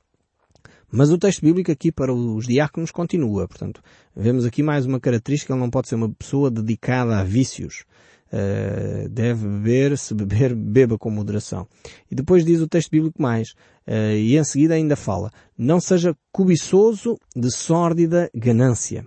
Mas 0.92 1.10
o 1.10 1.18
texto 1.18 1.42
bíblico 1.42 1.72
aqui 1.72 1.92
para 1.92 2.14
os 2.14 2.46
diáconos 2.46 2.92
continua, 2.92 3.48
portanto, 3.48 3.82
vemos 4.14 4.46
aqui 4.46 4.62
mais 4.62 4.86
uma 4.86 5.00
característica, 5.00 5.54
ele 5.54 5.62
não 5.62 5.70
pode 5.70 5.88
ser 5.88 5.96
uma 5.96 6.10
pessoa 6.10 6.52
dedicada 6.52 7.18
a 7.18 7.24
vícios. 7.24 7.86
Uh, 8.32 9.10
deve 9.10 9.46
beber, 9.46 9.98
se 9.98 10.14
beber, 10.14 10.56
beba 10.56 10.98
com 10.98 11.10
moderação. 11.10 11.68
E 12.10 12.16
depois 12.16 12.46
diz 12.46 12.62
o 12.62 12.68
texto 12.68 12.90
bíblico 12.90 13.22
mais, 13.22 13.50
uh, 13.88 14.16
e 14.16 14.38
em 14.38 14.44
seguida 14.44 14.74
ainda 14.74 14.96
fala, 14.96 15.30
não 15.58 15.82
seja 15.82 16.16
cobiçoso 16.32 17.18
de 17.36 17.52
sórdida 17.54 18.30
ganância. 18.34 19.06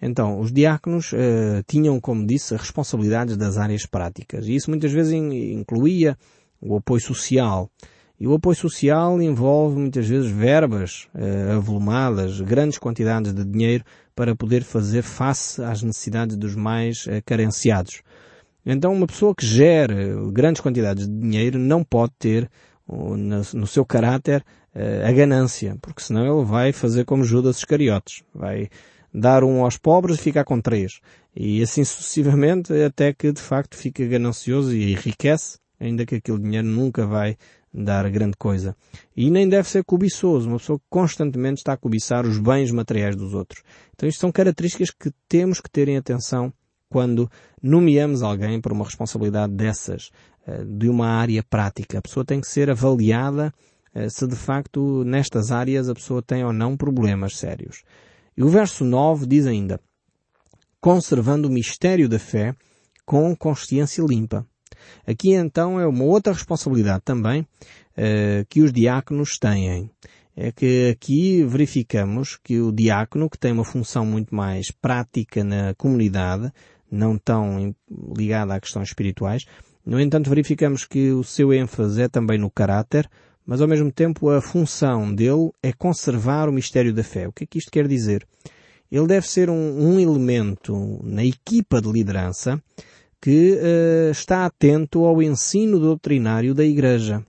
Então, 0.00 0.38
os 0.38 0.52
diáconos 0.52 1.12
uh, 1.12 1.62
tinham, 1.66 2.00
como 2.00 2.26
disse, 2.26 2.56
responsabilidades 2.56 3.36
das 3.36 3.58
áreas 3.58 3.84
práticas. 3.84 4.46
E 4.46 4.54
isso 4.54 4.70
muitas 4.70 4.92
vezes 4.92 5.12
incluía 5.12 6.16
o 6.60 6.76
apoio 6.76 7.00
social. 7.00 7.68
E 8.20 8.26
o 8.26 8.34
apoio 8.34 8.56
social 8.56 9.20
envolve 9.20 9.78
muitas 9.78 10.06
vezes 10.06 10.30
verbas 10.30 11.08
uh, 11.14 11.56
avolumadas, 11.56 12.40
grandes 12.40 12.78
quantidades 12.78 13.32
de 13.32 13.44
dinheiro 13.44 13.84
para 14.14 14.34
poder 14.34 14.62
fazer 14.62 15.02
face 15.02 15.62
às 15.62 15.82
necessidades 15.82 16.36
dos 16.36 16.54
mais 16.54 17.06
uh, 17.06 17.22
carenciados. 17.24 18.02
Então 18.70 18.92
uma 18.92 19.06
pessoa 19.06 19.34
que 19.34 19.46
gera 19.46 19.96
grandes 20.30 20.60
quantidades 20.60 21.08
de 21.08 21.20
dinheiro 21.20 21.58
não 21.58 21.82
pode 21.82 22.12
ter 22.18 22.50
no 22.86 23.66
seu 23.66 23.82
caráter 23.82 24.44
eh, 24.74 25.02
a 25.06 25.10
ganância, 25.10 25.76
porque 25.80 26.02
senão 26.02 26.36
ele 26.38 26.44
vai 26.44 26.70
fazer 26.70 27.06
como 27.06 27.24
Judas 27.24 27.56
Iscariotes, 27.56 28.22
vai 28.34 28.68
dar 29.12 29.42
um 29.42 29.64
aos 29.64 29.78
pobres 29.78 30.18
e 30.18 30.22
ficar 30.22 30.44
com 30.44 30.60
três. 30.60 31.00
E 31.34 31.62
assim 31.62 31.82
sucessivamente, 31.82 32.70
até 32.82 33.14
que 33.14 33.32
de 33.32 33.40
facto 33.40 33.74
fica 33.74 34.04
ganancioso 34.06 34.74
e 34.74 34.92
enriquece, 34.92 35.58
ainda 35.80 36.04
que 36.04 36.16
aquele 36.16 36.38
dinheiro 36.38 36.66
nunca 36.66 37.06
vai 37.06 37.38
dar 37.72 38.08
grande 38.10 38.36
coisa. 38.36 38.76
E 39.16 39.30
nem 39.30 39.48
deve 39.48 39.66
ser 39.66 39.82
cobiçoso, 39.82 40.46
uma 40.46 40.58
pessoa 40.58 40.78
que 40.78 40.84
constantemente 40.90 41.60
está 41.60 41.72
a 41.72 41.76
cobiçar 41.78 42.26
os 42.26 42.38
bens 42.38 42.70
materiais 42.70 43.16
dos 43.16 43.32
outros. 43.32 43.62
Então 43.94 44.06
isto 44.06 44.20
são 44.20 44.30
características 44.30 44.90
que 44.90 45.10
temos 45.26 45.58
que 45.58 45.70
ter 45.70 45.88
em 45.88 45.96
atenção 45.96 46.52
quando 46.88 47.30
nomeamos 47.62 48.22
alguém 48.22 48.60
para 48.60 48.72
uma 48.72 48.84
responsabilidade 48.84 49.52
dessas, 49.52 50.10
eh, 50.46 50.64
de 50.64 50.88
uma 50.88 51.08
área 51.08 51.42
prática. 51.42 51.98
A 51.98 52.02
pessoa 52.02 52.24
tem 52.24 52.40
que 52.40 52.48
ser 52.48 52.70
avaliada 52.70 53.52
eh, 53.94 54.08
se 54.08 54.26
de 54.26 54.36
facto 54.36 55.04
nestas 55.04 55.50
áreas 55.50 55.88
a 55.88 55.94
pessoa 55.94 56.22
tem 56.22 56.44
ou 56.44 56.52
não 56.52 56.76
problemas 56.76 57.36
sérios. 57.36 57.82
E 58.36 58.42
o 58.42 58.48
verso 58.48 58.84
9 58.84 59.26
diz 59.26 59.46
ainda, 59.46 59.80
conservando 60.80 61.48
o 61.48 61.50
mistério 61.50 62.08
da 62.08 62.18
fé 62.18 62.54
com 63.04 63.34
consciência 63.34 64.02
limpa. 64.02 64.46
Aqui 65.06 65.32
então 65.32 65.80
é 65.80 65.86
uma 65.86 66.04
outra 66.04 66.32
responsabilidade 66.32 67.02
também 67.04 67.42
uh, 67.42 68.44
que 68.48 68.60
os 68.60 68.72
diáconos 68.72 69.38
têm. 69.38 69.90
É 70.36 70.52
que 70.52 70.90
aqui 70.90 71.42
verificamos 71.42 72.36
que 72.36 72.60
o 72.60 72.70
diácono, 72.70 73.28
que 73.28 73.38
tem 73.38 73.50
uma 73.50 73.64
função 73.64 74.06
muito 74.06 74.32
mais 74.32 74.70
prática 74.70 75.42
na 75.42 75.74
comunidade, 75.74 76.52
não 76.90 77.18
tão 77.18 77.74
ligada 78.16 78.54
a 78.54 78.60
questões 78.60 78.88
espirituais, 78.88 79.44
no 79.84 80.00
entanto 80.00 80.28
verificamos 80.28 80.84
que 80.84 81.10
o 81.12 81.24
seu 81.24 81.52
ênfase 81.52 82.02
é 82.02 82.08
também 82.08 82.38
no 82.38 82.50
caráter, 82.50 83.08
mas 83.46 83.62
ao 83.62 83.66
mesmo 83.66 83.90
tempo 83.90 84.28
a 84.28 84.42
função 84.42 85.14
dele 85.14 85.50
é 85.62 85.72
conservar 85.72 86.48
o 86.48 86.52
mistério 86.52 86.92
da 86.92 87.02
fé. 87.02 87.26
O 87.26 87.32
que 87.32 87.44
é 87.44 87.46
que 87.46 87.58
isto 87.58 87.70
quer 87.70 87.88
dizer? 87.88 88.26
Ele 88.92 89.06
deve 89.06 89.26
ser 89.26 89.48
um, 89.48 89.54
um 89.54 89.98
elemento 89.98 91.00
na 91.02 91.24
equipa 91.24 91.80
de 91.80 91.90
liderança 91.90 92.62
que 93.20 93.54
uh, 93.54 94.10
está 94.10 94.44
atento 94.44 95.04
ao 95.04 95.22
ensino 95.22 95.80
doutrinário 95.80 96.54
da 96.54 96.64
Igreja. 96.64 97.24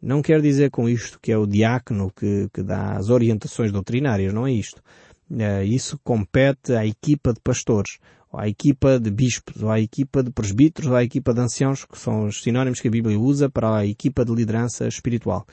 Não 0.00 0.20
quer 0.20 0.42
dizer 0.42 0.70
com 0.70 0.86
isto 0.86 1.18
que 1.20 1.32
é 1.32 1.38
o 1.38 1.46
diácono 1.46 2.12
que, 2.14 2.48
que 2.52 2.62
dá 2.62 2.98
as 2.98 3.08
orientações 3.08 3.72
doutrinárias, 3.72 4.34
não 4.34 4.46
é 4.46 4.52
isto. 4.52 4.82
Uh, 5.30 5.64
isso 5.64 5.98
compete 6.04 6.74
à 6.74 6.86
equipa 6.86 7.32
de 7.32 7.40
pastores, 7.40 7.98
à 8.36 8.48
equipa 8.48 8.98
de 8.98 9.10
bispos, 9.10 9.62
ou 9.62 9.70
à 9.70 9.80
equipa 9.80 10.22
de 10.22 10.30
presbíteros, 10.30 10.90
ou 10.90 10.96
à 10.96 11.04
equipa 11.04 11.32
de 11.32 11.40
anciãos, 11.40 11.84
que 11.84 11.98
são 11.98 12.26
os 12.26 12.42
sinónimos 12.42 12.80
que 12.80 12.88
a 12.88 12.90
Bíblia 12.90 13.18
usa 13.18 13.48
para 13.48 13.78
a 13.78 13.86
equipa 13.86 14.24
de 14.24 14.34
liderança 14.34 14.86
espiritual. 14.86 15.46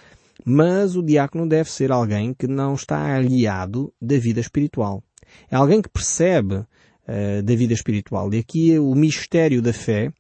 Mas 0.46 0.96
o 0.96 1.04
diácono 1.04 1.48
deve 1.48 1.72
ser 1.72 1.92
alguém 1.92 2.34
que 2.34 2.48
não 2.48 2.74
está 2.74 3.16
aliado 3.16 3.94
da 4.02 4.18
vida 4.18 4.40
espiritual. 4.40 5.04
É 5.50 5.56
alguém 5.56 5.82
que 5.82 5.90
percebe 5.90 6.66
eh, 7.08 7.42
da 7.42 7.56
vida 7.56 7.74
espiritual. 7.74 8.34
E 8.34 8.40
aqui 8.40 8.78
o 8.80 8.96
mistério 8.96 9.62
da 9.62 9.74
fé 9.74 10.12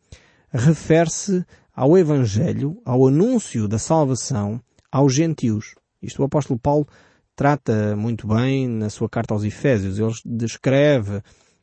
refere-se 0.51 1.45
ao 1.73 1.97
Evangelho, 1.97 2.81
ao 2.85 3.07
anúncio 3.07 3.67
da 3.67 3.79
salvação 3.79 4.61
aos 4.91 5.13
gentios. 5.13 5.75
Isto 6.01 6.21
o 6.21 6.25
apóstolo 6.25 6.59
Paulo 6.59 6.87
trata 7.35 7.95
muito 7.95 8.27
bem 8.27 8.67
na 8.67 8.89
sua 8.89 9.07
carta 9.07 9.33
aos 9.33 9.43
Efésios. 9.43 9.99
Ele 9.99 10.13
descreve 10.37 11.21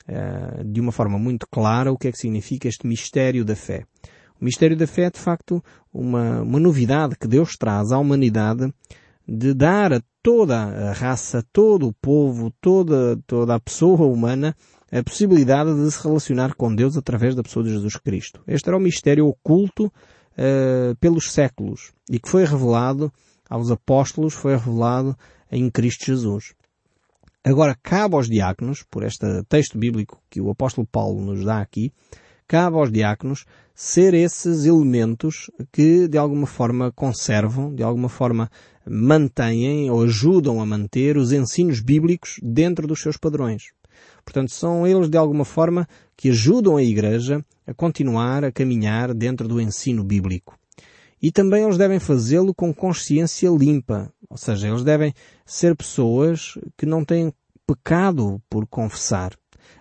uh, 0.09 0.65
de 0.65 0.81
uma 0.81 0.93
forma 0.93 1.19
muito 1.19 1.47
clara 1.49 1.93
o 1.93 1.99
que 1.99 2.09
é 2.09 2.13
que 2.13 2.19
significa 2.19 2.69
este 2.69 2.87
mistério 2.87 3.45
da 3.45 3.55
fé. 3.55 3.85
O 4.41 4.45
mistério 4.45 4.77
da 4.77 4.87
fé 4.87 5.03
é 5.03 5.11
de 5.11 5.19
facto 5.19 5.63
uma, 5.93 6.43
uma 6.43 6.61
novidade 6.61 7.17
que 7.17 7.27
Deus 7.27 7.57
traz 7.57 7.91
à 7.91 7.99
humanidade 7.99 8.73
de 9.27 9.53
dar 9.53 9.93
a 9.93 10.03
toda 10.23 10.57
a 10.57 10.93
raça, 10.93 11.45
todo 11.53 11.89
o 11.89 11.93
povo, 11.93 12.53
toda, 12.61 13.19
toda 13.27 13.55
a 13.55 13.61
pessoa 13.61 14.07
humana 14.07 14.55
a 14.91 15.03
possibilidade 15.03 15.75
de 15.75 15.91
se 15.91 16.03
relacionar 16.03 16.55
com 16.55 16.75
Deus 16.75 16.97
através 16.97 17.35
da 17.35 17.43
pessoa 17.43 17.63
de 17.63 17.71
Jesus 17.71 17.97
Cristo. 17.97 18.41
Este 18.47 18.69
era 18.69 18.77
o 18.77 18.81
mistério 18.81 19.27
oculto 19.27 19.87
uh, 19.87 20.97
pelos 20.99 21.31
séculos 21.31 21.93
e 22.11 22.19
que 22.19 22.29
foi 22.29 22.45
revelado 22.45 23.13
aos 23.49 23.71
apóstolos, 23.71 24.35
foi 24.35 24.57
revelado 24.57 25.17
em 25.51 25.71
Cristo 25.71 26.07
Jesus. 26.07 26.55
Agora, 27.49 27.75
cabe 27.83 28.15
aos 28.15 28.29
diáconos, 28.29 28.85
por 28.91 29.03
este 29.03 29.43
texto 29.49 29.79
bíblico 29.79 30.21
que 30.29 30.39
o 30.39 30.51
apóstolo 30.51 30.87
Paulo 30.87 31.23
nos 31.23 31.43
dá 31.43 31.63
aqui, 31.63 31.91
cabe 32.47 32.77
aos 32.77 32.93
diáconos 32.93 33.47
ser 33.75 34.13
esses 34.13 34.67
elementos 34.67 35.51
que 35.73 36.07
de 36.09 36.19
alguma 36.19 36.47
forma 36.47 36.93
conservam, 36.93 37.75
de 37.75 37.83
alguma 37.83 38.11
forma 38.11 38.51
mantêm 38.87 39.91
ou 39.91 40.03
ajudam 40.03 40.61
a 40.61 40.67
manter 40.67 41.17
os 41.17 41.33
ensinos 41.33 41.81
bíblicos 41.81 42.39
dentro 42.43 42.87
dos 42.87 43.01
seus 43.01 43.17
padrões. 43.17 43.73
Portanto, 44.27 44.53
são 44.53 44.87
eles 44.87 45.09
de 45.09 45.17
alguma 45.17 45.47
forma 45.47 45.89
que 46.19 46.29
ajudam 46.29 46.77
a 46.77 46.83
Igreja 46.83 47.43
a 47.67 47.73
continuar 47.73 48.45
a 48.45 48.53
caminhar 48.53 49.15
dentro 49.15 49.49
do 49.49 49.59
ensino 49.59 50.05
bíblico. 50.05 50.55
E 51.21 51.33
também 51.33 51.65
eles 51.65 51.79
devem 51.79 51.99
fazê-lo 51.99 52.55
com 52.55 52.75
consciência 52.75 53.49
limpa, 53.49 54.13
ou 54.39 54.55
seja, 54.55 54.69
eles 54.69 54.85
devem 54.85 55.13
ser 55.45 55.75
pessoas 55.75 56.59
que 56.77 56.87
não 56.87 57.05
têm 57.05 57.33
pecado 57.67 58.41
por 58.49 58.67
confessar. 58.67 59.33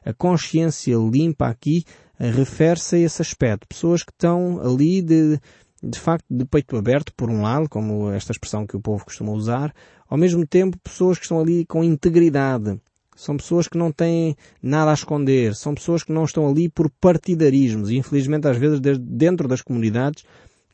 A 0.03 0.13
consciência 0.13 0.95
limpa 0.95 1.47
aqui 1.47 1.83
refere-se 2.19 2.95
a 2.95 2.99
esse 2.99 3.21
aspecto. 3.21 3.67
Pessoas 3.67 4.03
que 4.03 4.11
estão 4.11 4.59
ali 4.59 5.01
de, 5.01 5.39
de 5.83 5.99
facto 5.99 6.25
de 6.29 6.45
peito 6.45 6.75
aberto, 6.75 7.13
por 7.15 7.29
um 7.29 7.41
lado, 7.43 7.69
como 7.69 8.09
esta 8.11 8.31
expressão 8.31 8.65
que 8.65 8.75
o 8.75 8.81
povo 8.81 9.05
costuma 9.05 9.31
usar, 9.31 9.73
ao 10.09 10.17
mesmo 10.17 10.45
tempo 10.45 10.77
pessoas 10.79 11.17
que 11.17 11.25
estão 11.25 11.39
ali 11.39 11.65
com 11.65 11.83
integridade, 11.83 12.79
são 13.15 13.35
pessoas 13.35 13.67
que 13.67 13.77
não 13.77 13.91
têm 13.91 14.35
nada 14.61 14.91
a 14.91 14.93
esconder. 14.93 15.55
São 15.55 15.73
pessoas 15.73 16.03
que 16.03 16.11
não 16.11 16.23
estão 16.23 16.47
ali 16.47 16.69
por 16.69 16.89
partidarismos. 17.01 17.89
E 17.89 17.97
infelizmente 17.97 18.47
às 18.47 18.57
vezes 18.57 18.79
dentro 18.79 19.47
das 19.47 19.61
comunidades 19.61 20.23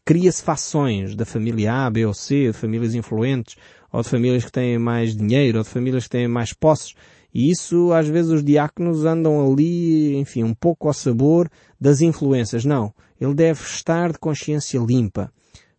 cria-se 0.06 0.44
fações 0.44 1.16
da 1.16 1.26
família 1.26 1.86
A, 1.86 1.90
B 1.90 2.06
ou 2.06 2.14
C, 2.14 2.48
de 2.48 2.54
famílias 2.54 2.94
influentes, 2.94 3.56
ou 3.92 4.02
de 4.02 4.10
famílias 4.10 4.46
que 4.46 4.52
têm 4.52 4.78
mais 4.78 5.16
dinheiro, 5.16 5.60
ou 5.60 5.64
de 5.64 5.70
famílias 5.70 6.04
que 6.04 6.10
têm 6.10 6.28
mais 6.28 6.54
posses. 6.54 6.94
E 7.34 7.50
isso, 7.50 7.92
às 7.92 8.08
vezes, 8.08 8.32
os 8.32 8.44
diáconos 8.44 9.06
andam 9.06 9.52
ali, 9.52 10.16
enfim, 10.18 10.44
um 10.44 10.54
pouco 10.54 10.88
ao 10.88 10.94
sabor 10.94 11.50
das 11.80 12.02
influências. 12.02 12.64
Não. 12.64 12.94
Ele 13.20 13.34
deve 13.34 13.62
estar 13.64 14.12
de 14.12 14.20
consciência 14.20 14.78
limpa, 14.80 15.32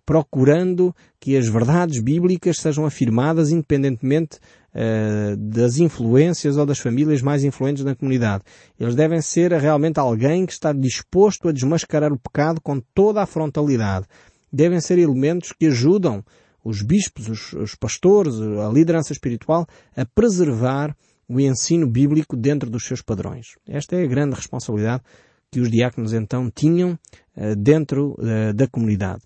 procurando 0.06 0.94
que 1.18 1.36
as 1.36 1.48
verdades 1.48 2.00
bíblicas 2.00 2.58
sejam 2.58 2.84
afirmadas 2.84 3.50
independentemente 3.50 4.38
uh, 4.74 5.36
das 5.36 5.78
influências 5.78 6.56
ou 6.56 6.66
das 6.66 6.78
famílias 6.78 7.22
mais 7.22 7.44
influentes 7.44 7.84
na 7.84 7.94
comunidade. 7.94 8.44
Eles 8.78 8.94
devem 8.94 9.20
ser 9.20 9.52
realmente 9.52 9.98
alguém 9.98 10.44
que 10.44 10.52
está 10.52 10.72
disposto 10.72 11.48
a 11.48 11.52
desmascarar 11.52 12.12
o 12.12 12.18
pecado 12.18 12.60
com 12.60 12.80
toda 12.94 13.22
a 13.22 13.26
frontalidade. 13.26 14.06
Devem 14.52 14.80
ser 14.80 14.98
elementos 14.98 15.52
que 15.52 15.66
ajudam 15.66 16.22
os 16.62 16.82
bispos, 16.82 17.28
os, 17.28 17.52
os 17.52 17.74
pastores, 17.74 18.34
a 18.40 18.68
liderança 18.72 19.12
espiritual 19.12 19.66
a 19.96 20.04
preservar 20.04 20.96
o 21.28 21.40
ensino 21.40 21.86
bíblico 21.86 22.36
dentro 22.36 22.68
dos 22.70 22.84
seus 22.84 23.02
padrões. 23.02 23.56
Esta 23.66 23.96
é 23.96 24.04
a 24.04 24.06
grande 24.06 24.36
responsabilidade 24.36 25.02
que 25.50 25.60
os 25.60 25.70
diáconos 25.70 26.12
então 26.12 26.50
tinham 26.50 26.98
uh, 27.36 27.56
dentro 27.56 28.16
uh, 28.18 28.52
da 28.52 28.66
comunidade. 28.66 29.22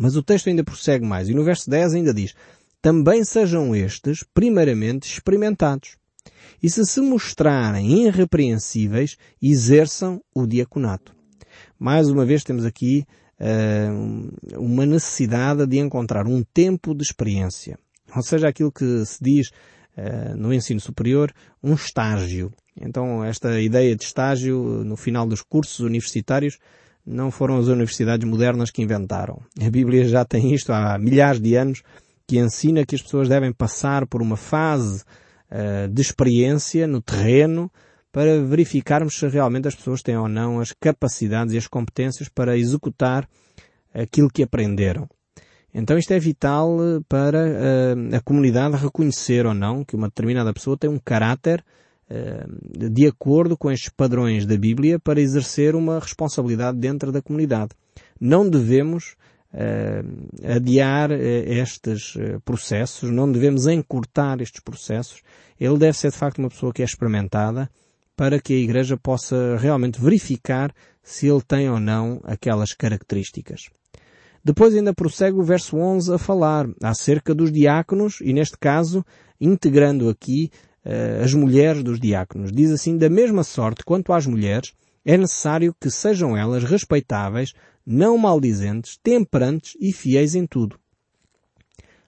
Mas 0.00 0.16
o 0.16 0.22
texto 0.22 0.48
ainda 0.48 0.62
prossegue 0.62 1.04
mais 1.04 1.28
e 1.28 1.34
no 1.34 1.44
verso 1.44 1.68
10 1.68 1.94
ainda 1.94 2.14
diz 2.14 2.34
também 2.80 3.24
sejam 3.24 3.74
estes, 3.74 4.24
primeiramente, 4.32 5.10
experimentados. 5.12 5.96
E 6.62 6.70
se 6.70 6.84
se 6.86 7.00
mostrarem 7.00 8.06
irrepreensíveis, 8.06 9.16
exerçam 9.42 10.22
o 10.34 10.46
diaconato. 10.46 11.14
Mais 11.78 12.08
uma 12.08 12.24
vez 12.24 12.44
temos 12.44 12.64
aqui 12.64 13.04
uh, 13.40 14.58
uma 14.58 14.86
necessidade 14.86 15.66
de 15.66 15.78
encontrar 15.78 16.26
um 16.26 16.42
tempo 16.42 16.94
de 16.94 17.02
experiência. 17.02 17.78
Ou 18.14 18.22
seja, 18.22 18.48
aquilo 18.48 18.72
que 18.72 19.04
se 19.04 19.18
diz 19.22 19.48
uh, 19.48 20.36
no 20.36 20.52
ensino 20.52 20.80
superior, 20.80 21.32
um 21.62 21.74
estágio. 21.74 22.52
Então, 22.80 23.24
esta 23.24 23.60
ideia 23.60 23.94
de 23.94 24.04
estágio 24.04 24.84
no 24.84 24.96
final 24.96 25.26
dos 25.26 25.42
cursos 25.42 25.80
universitários 25.80 26.58
não 27.08 27.30
foram 27.30 27.58
as 27.58 27.66
universidades 27.66 28.28
modernas 28.28 28.70
que 28.70 28.82
inventaram. 28.82 29.40
A 29.60 29.70
Bíblia 29.70 30.06
já 30.06 30.24
tem 30.24 30.52
isto 30.54 30.72
há 30.72 30.98
milhares 30.98 31.40
de 31.40 31.54
anos 31.54 31.82
que 32.26 32.38
ensina 32.38 32.84
que 32.84 32.94
as 32.94 33.02
pessoas 33.02 33.28
devem 33.28 33.52
passar 33.52 34.06
por 34.06 34.20
uma 34.20 34.36
fase 34.36 35.02
uh, 35.50 35.88
de 35.88 36.02
experiência 36.02 36.86
no 36.86 37.00
terreno 37.00 37.70
para 38.12 38.42
verificarmos 38.42 39.18
se 39.18 39.26
realmente 39.28 39.68
as 39.68 39.74
pessoas 39.74 40.02
têm 40.02 40.16
ou 40.16 40.28
não 40.28 40.60
as 40.60 40.72
capacidades 40.72 41.54
e 41.54 41.58
as 41.58 41.66
competências 41.66 42.28
para 42.28 42.56
executar 42.56 43.28
aquilo 43.94 44.30
que 44.30 44.42
aprenderam. 44.42 45.08
Então 45.72 45.98
isto 45.98 46.12
é 46.12 46.18
vital 46.18 46.78
eh, 46.80 47.00
para 47.08 47.38
uh, 47.38 48.16
a 48.16 48.20
comunidade 48.20 48.76
reconhecer 48.76 49.46
ou 49.46 49.54
não 49.54 49.84
que 49.84 49.94
uma 49.94 50.08
determinada 50.08 50.52
pessoa 50.52 50.76
tem 50.76 50.88
um 50.88 50.98
caráter 50.98 51.62
de 52.10 53.06
acordo 53.06 53.56
com 53.56 53.70
estes 53.70 53.90
padrões 53.90 54.46
da 54.46 54.56
Bíblia 54.56 54.98
para 54.98 55.20
exercer 55.20 55.74
uma 55.74 55.98
responsabilidade 55.98 56.78
dentro 56.78 57.12
da 57.12 57.20
comunidade. 57.20 57.70
Não 58.18 58.48
devemos 58.48 59.14
uh, 59.52 60.56
adiar 60.56 61.10
uh, 61.10 61.14
estes 61.14 62.14
processos, 62.44 63.10
não 63.10 63.30
devemos 63.30 63.66
encurtar 63.66 64.40
estes 64.40 64.60
processos. 64.60 65.22
Ele 65.60 65.76
deve 65.76 65.96
ser 65.98 66.10
de 66.10 66.16
facto 66.16 66.38
uma 66.38 66.48
pessoa 66.48 66.72
que 66.72 66.82
é 66.82 66.84
experimentada 66.84 67.68
para 68.16 68.40
que 68.40 68.52
a 68.52 68.58
Igreja 68.58 68.96
possa 68.96 69.56
realmente 69.58 70.00
verificar 70.00 70.74
se 71.02 71.28
ele 71.28 71.40
tem 71.40 71.70
ou 71.70 71.78
não 71.78 72.20
aquelas 72.24 72.72
características. 72.72 73.70
Depois 74.44 74.74
ainda 74.74 74.94
prossegue 74.94 75.38
o 75.38 75.42
verso 75.42 75.76
11 75.76 76.14
a 76.14 76.18
falar 76.18 76.68
acerca 76.82 77.34
dos 77.34 77.52
diáconos 77.52 78.20
e 78.20 78.32
neste 78.32 78.56
caso 78.58 79.04
integrando 79.40 80.08
aqui 80.08 80.50
as 81.22 81.34
mulheres 81.34 81.82
dos 81.82 82.00
diáconos. 82.00 82.52
Diz 82.52 82.70
assim, 82.70 82.96
da 82.96 83.08
mesma 83.08 83.44
sorte 83.44 83.84
quanto 83.84 84.12
às 84.12 84.26
mulheres, 84.26 84.72
é 85.04 85.16
necessário 85.16 85.74
que 85.80 85.90
sejam 85.90 86.36
elas 86.36 86.64
respeitáveis, 86.64 87.54
não 87.86 88.18
maldizentes, 88.18 88.98
temperantes 89.02 89.74
e 89.80 89.92
fiéis 89.92 90.34
em 90.34 90.46
tudo. 90.46 90.78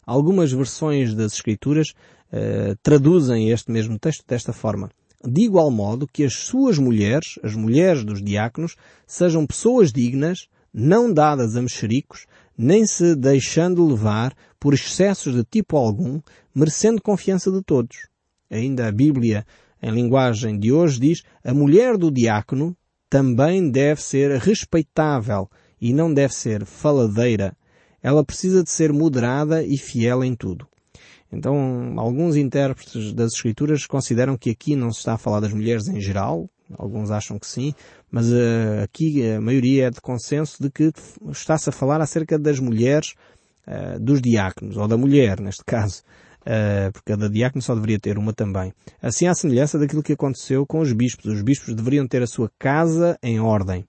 Algumas 0.05 0.53
versões 0.53 1.15
das 1.15 1.35
Escrituras 1.35 1.95
uh, 2.33 2.77
traduzem 2.83 3.51
este 3.51 3.71
mesmo 3.71 3.99
texto 3.99 4.25
desta 4.27 4.53
forma. 4.53 4.91
De 5.25 5.43
igual 5.43 5.71
modo 5.71 6.07
que 6.07 6.25
as 6.25 6.35
suas 6.35 6.79
mulheres, 6.79 7.39
as 7.43 7.55
mulheres 7.55 8.05
dos 8.05 8.23
diáconos, 8.23 8.77
sejam 9.07 9.47
pessoas 9.47 9.93
dignas, 9.93 10.49
não 10.73 11.13
dadas 11.13 11.57
a 11.57 11.63
mexericos, 11.63 12.27
nem 12.57 12.87
se 12.87 13.15
deixando 13.15 13.87
levar 13.87 14.35
por 14.59 14.75
excessos 14.75 15.35
de 15.35 15.45
tipo 15.45 15.77
algum, 15.77 16.21
merecendo 16.55 17.01
confiança 17.01 17.51
de 17.51 17.63
todos. 17.63 18.10
Ainda 18.51 18.89
a 18.89 18.93
Bíblia, 18.93 19.47
em 19.83 19.91
linguagem 19.91 20.59
de 20.59 20.73
hoje, 20.73 20.99
diz 20.99 21.23
a 21.45 21.55
mulher 21.55 21.97
do 21.97 22.11
diácono 22.11 22.77
também 23.09 23.71
deve 23.71 24.03
ser 24.03 24.39
respeitável 24.39 25.49
e 25.81 25.93
não 25.93 26.13
deve 26.13 26.35
ser 26.35 26.65
faladeira. 26.65 27.57
Ela 28.03 28.25
precisa 28.25 28.63
de 28.63 28.71
ser 28.71 28.93
moderada 28.93 29.63
e 29.63 29.77
fiel 29.77 30.25
em 30.25 30.35
tudo. 30.35 30.67
Então, 31.33 31.95
alguns 31.97 32.37
intérpretes 32.37 33.13
das 33.13 33.35
Escrituras 33.35 33.87
consideram 33.87 34.37
que 34.37 34.51
aqui 34.51 34.75
não 34.75 34.93
se 34.93 34.99
está 34.99 35.15
a 35.15 35.19
falar 35.19 35.41
das 35.41 35.53
mulheres 35.53 35.87
em 35.87 36.01
geral, 36.01 36.51
alguns 36.77 37.11
acham 37.11 37.39
que 37.39 37.47
sim, 37.47 37.73
mas 38.11 38.31
uh, 38.31 38.83
aqui 38.83 39.29
a 39.31 39.41
maioria 39.41 39.87
é 39.87 39.91
de 39.91 40.01
consenso 40.01 40.61
de 40.61 40.71
que 40.71 40.93
está-se 41.31 41.69
a 41.69 41.73
falar 41.73 42.01
acerca 42.01 42.39
das 42.39 42.59
mulheres 42.59 43.15
uh, 43.67 44.01
dos 44.01 44.21
diáconos, 44.21 44.77
ou 44.77 44.89
da 44.89 44.97
mulher, 44.97 45.41
neste 45.41 45.63
caso 45.67 46.03
uh, 46.41 46.93
porque 46.93 47.13
cada 47.13 47.29
diácono 47.29 47.63
só 47.63 47.75
deveria 47.75 47.99
ter 47.99 48.19
uma 48.19 48.33
também. 48.33 48.73
Assim 49.01 49.27
à 49.27 49.35
semelhança 49.35 49.79
daquilo 49.79 50.03
que 50.03 50.13
aconteceu 50.13 50.67
com 50.67 50.81
os 50.81 50.93
bispos. 50.93 51.27
Os 51.27 51.43
bispos 51.43 51.75
deveriam 51.75 52.07
ter 52.07 52.23
a 52.23 52.27
sua 52.27 52.51
casa 52.59 53.19
em 53.23 53.41
ordem. 53.41 53.85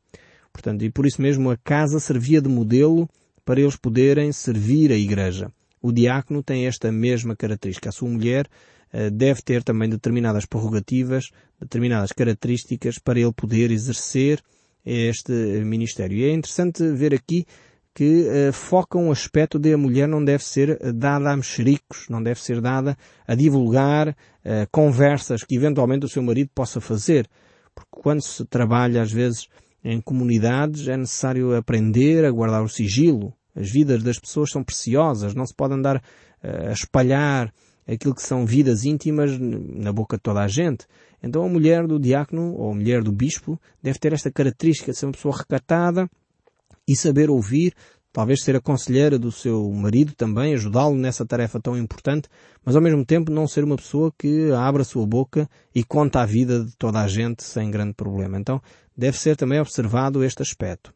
Portanto, 0.51 0.84
e 0.84 0.89
por 0.89 1.05
isso 1.05 1.22
mesmo 1.22 1.50
a 1.50 1.58
casa 1.58 2.00
servia 2.00 2.41
de 2.41 2.50
modelo 2.50 3.10
para 3.46 3.60
eles 3.60 3.75
poderem 3.75 4.31
servir 4.31 4.91
a 4.91 4.96
igreja. 4.96 5.51
O 5.81 5.91
diácono 5.91 6.43
tem 6.43 6.67
esta 6.67 6.91
mesma 6.91 7.36
característica. 7.36 7.89
A 7.89 7.93
sua 7.93 8.10
mulher 8.10 8.48
uh, 8.93 9.10
deve 9.12 9.41
ter 9.41 9.63
também 9.63 9.89
determinadas 9.89 10.46
prerrogativas, 10.46 11.25
determinadas 11.60 12.12
características 12.12 13.00
para 13.00 13.20
ele 13.20 13.34
poder 13.34 13.72
exercer 13.72 14.41
este 14.86 15.31
ministério. 15.63 16.17
E 16.17 16.24
é 16.24 16.34
interessante 16.34 16.84
ver 16.91 17.13
aqui 17.13 17.46
que 17.93 18.27
uh, 18.27 18.53
foca 18.53 18.98
um 18.98 19.12
aspecto 19.12 19.60
de 19.60 19.74
a 19.74 19.77
mulher 19.77 20.07
não 20.07 20.24
deve 20.24 20.43
ser 20.43 20.77
eh, 20.81 20.91
dada 20.93 21.31
a 21.31 21.36
mexericos, 21.36 22.07
não 22.10 22.24
deve 22.24 22.41
ser 22.41 22.62
dada 22.62 22.98
a 23.27 23.36
divulgar 23.36 24.10
uh, 24.10 24.13
conversas 24.71 25.43
que 25.43 25.55
eventualmente 25.55 26.05
o 26.05 26.10
seu 26.10 26.24
marido 26.24 26.50
possa 26.55 26.79
fazer. 26.79 27.27
Porque 27.75 27.89
quando 27.91 28.21
se 28.21 28.45
trabalha 28.45 29.01
às 29.01 29.12
vezes 29.12 29.48
em 29.83 30.00
comunidades 30.00 30.88
é 30.88 30.95
necessário 30.95 31.55
aprender 31.55 32.24
a 32.24 32.31
guardar 32.31 32.63
o 32.63 32.69
sigilo. 32.69 33.33
As 33.53 33.69
vidas 33.69 34.01
das 34.01 34.17
pessoas 34.17 34.50
são 34.50 34.63
preciosas, 34.63 35.36
não 35.36 35.45
se 35.45 35.53
pode 35.53 35.74
andar 35.74 35.98
uh, 35.98 36.69
a 36.69 36.71
espalhar 36.71 37.53
aquilo 37.86 38.15
que 38.15 38.21
são 38.21 38.45
vidas 38.45 38.86
íntimas 38.86 39.38
na 39.38 39.91
boca 39.91 40.15
de 40.15 40.24
toda 40.24 40.41
a 40.41 40.48
gente. 40.48 40.86
Então 41.21 41.43
a 41.43 41.50
mulher 41.50 41.86
do 41.86 42.00
diácono 42.00 42.53
ou 42.55 42.71
a 42.71 42.74
mulher 42.74 43.03
do 43.03 43.12
bispo 43.12 43.60
deve 43.83 44.00
ter 44.00 44.13
esta 44.13 44.31
característica 44.31 44.93
de 44.93 44.98
ser 44.98 45.07
uma 45.07 45.12
pessoa 45.12 45.36
recatada, 45.36 46.10
e 46.91 46.95
saber 46.98 47.29
ouvir, 47.29 47.74
talvez 48.12 48.43
ser 48.43 48.53
a 48.57 48.60
conselheira 48.60 49.17
do 49.17 49.31
seu 49.31 49.71
marido 49.71 50.13
também, 50.13 50.53
ajudá-lo 50.53 50.93
nessa 50.93 51.25
tarefa 51.25 51.57
tão 51.57 51.77
importante, 51.77 52.27
mas 52.65 52.75
ao 52.75 52.81
mesmo 52.81 53.05
tempo 53.05 53.31
não 53.31 53.48
ser 53.48 53.63
uma 53.63 53.77
pessoa 53.77 54.12
que 54.19 54.51
abre 54.51 54.81
a 54.81 54.85
sua 54.85 55.07
boca 55.07 55.50
e 55.74 55.85
conta 55.85 56.22
a 56.22 56.25
vida 56.25 56.66
de 56.66 56.75
toda 56.75 57.00
a 57.00 57.07
gente 57.07 57.44
sem 57.44 57.72
grande 57.72 57.94
problema. 57.94 58.37
Então 58.37 58.61
deve 58.96 59.18
ser 59.18 59.37
também 59.37 59.57
observado 59.61 60.22
este 60.22 60.42
aspecto. 60.42 60.94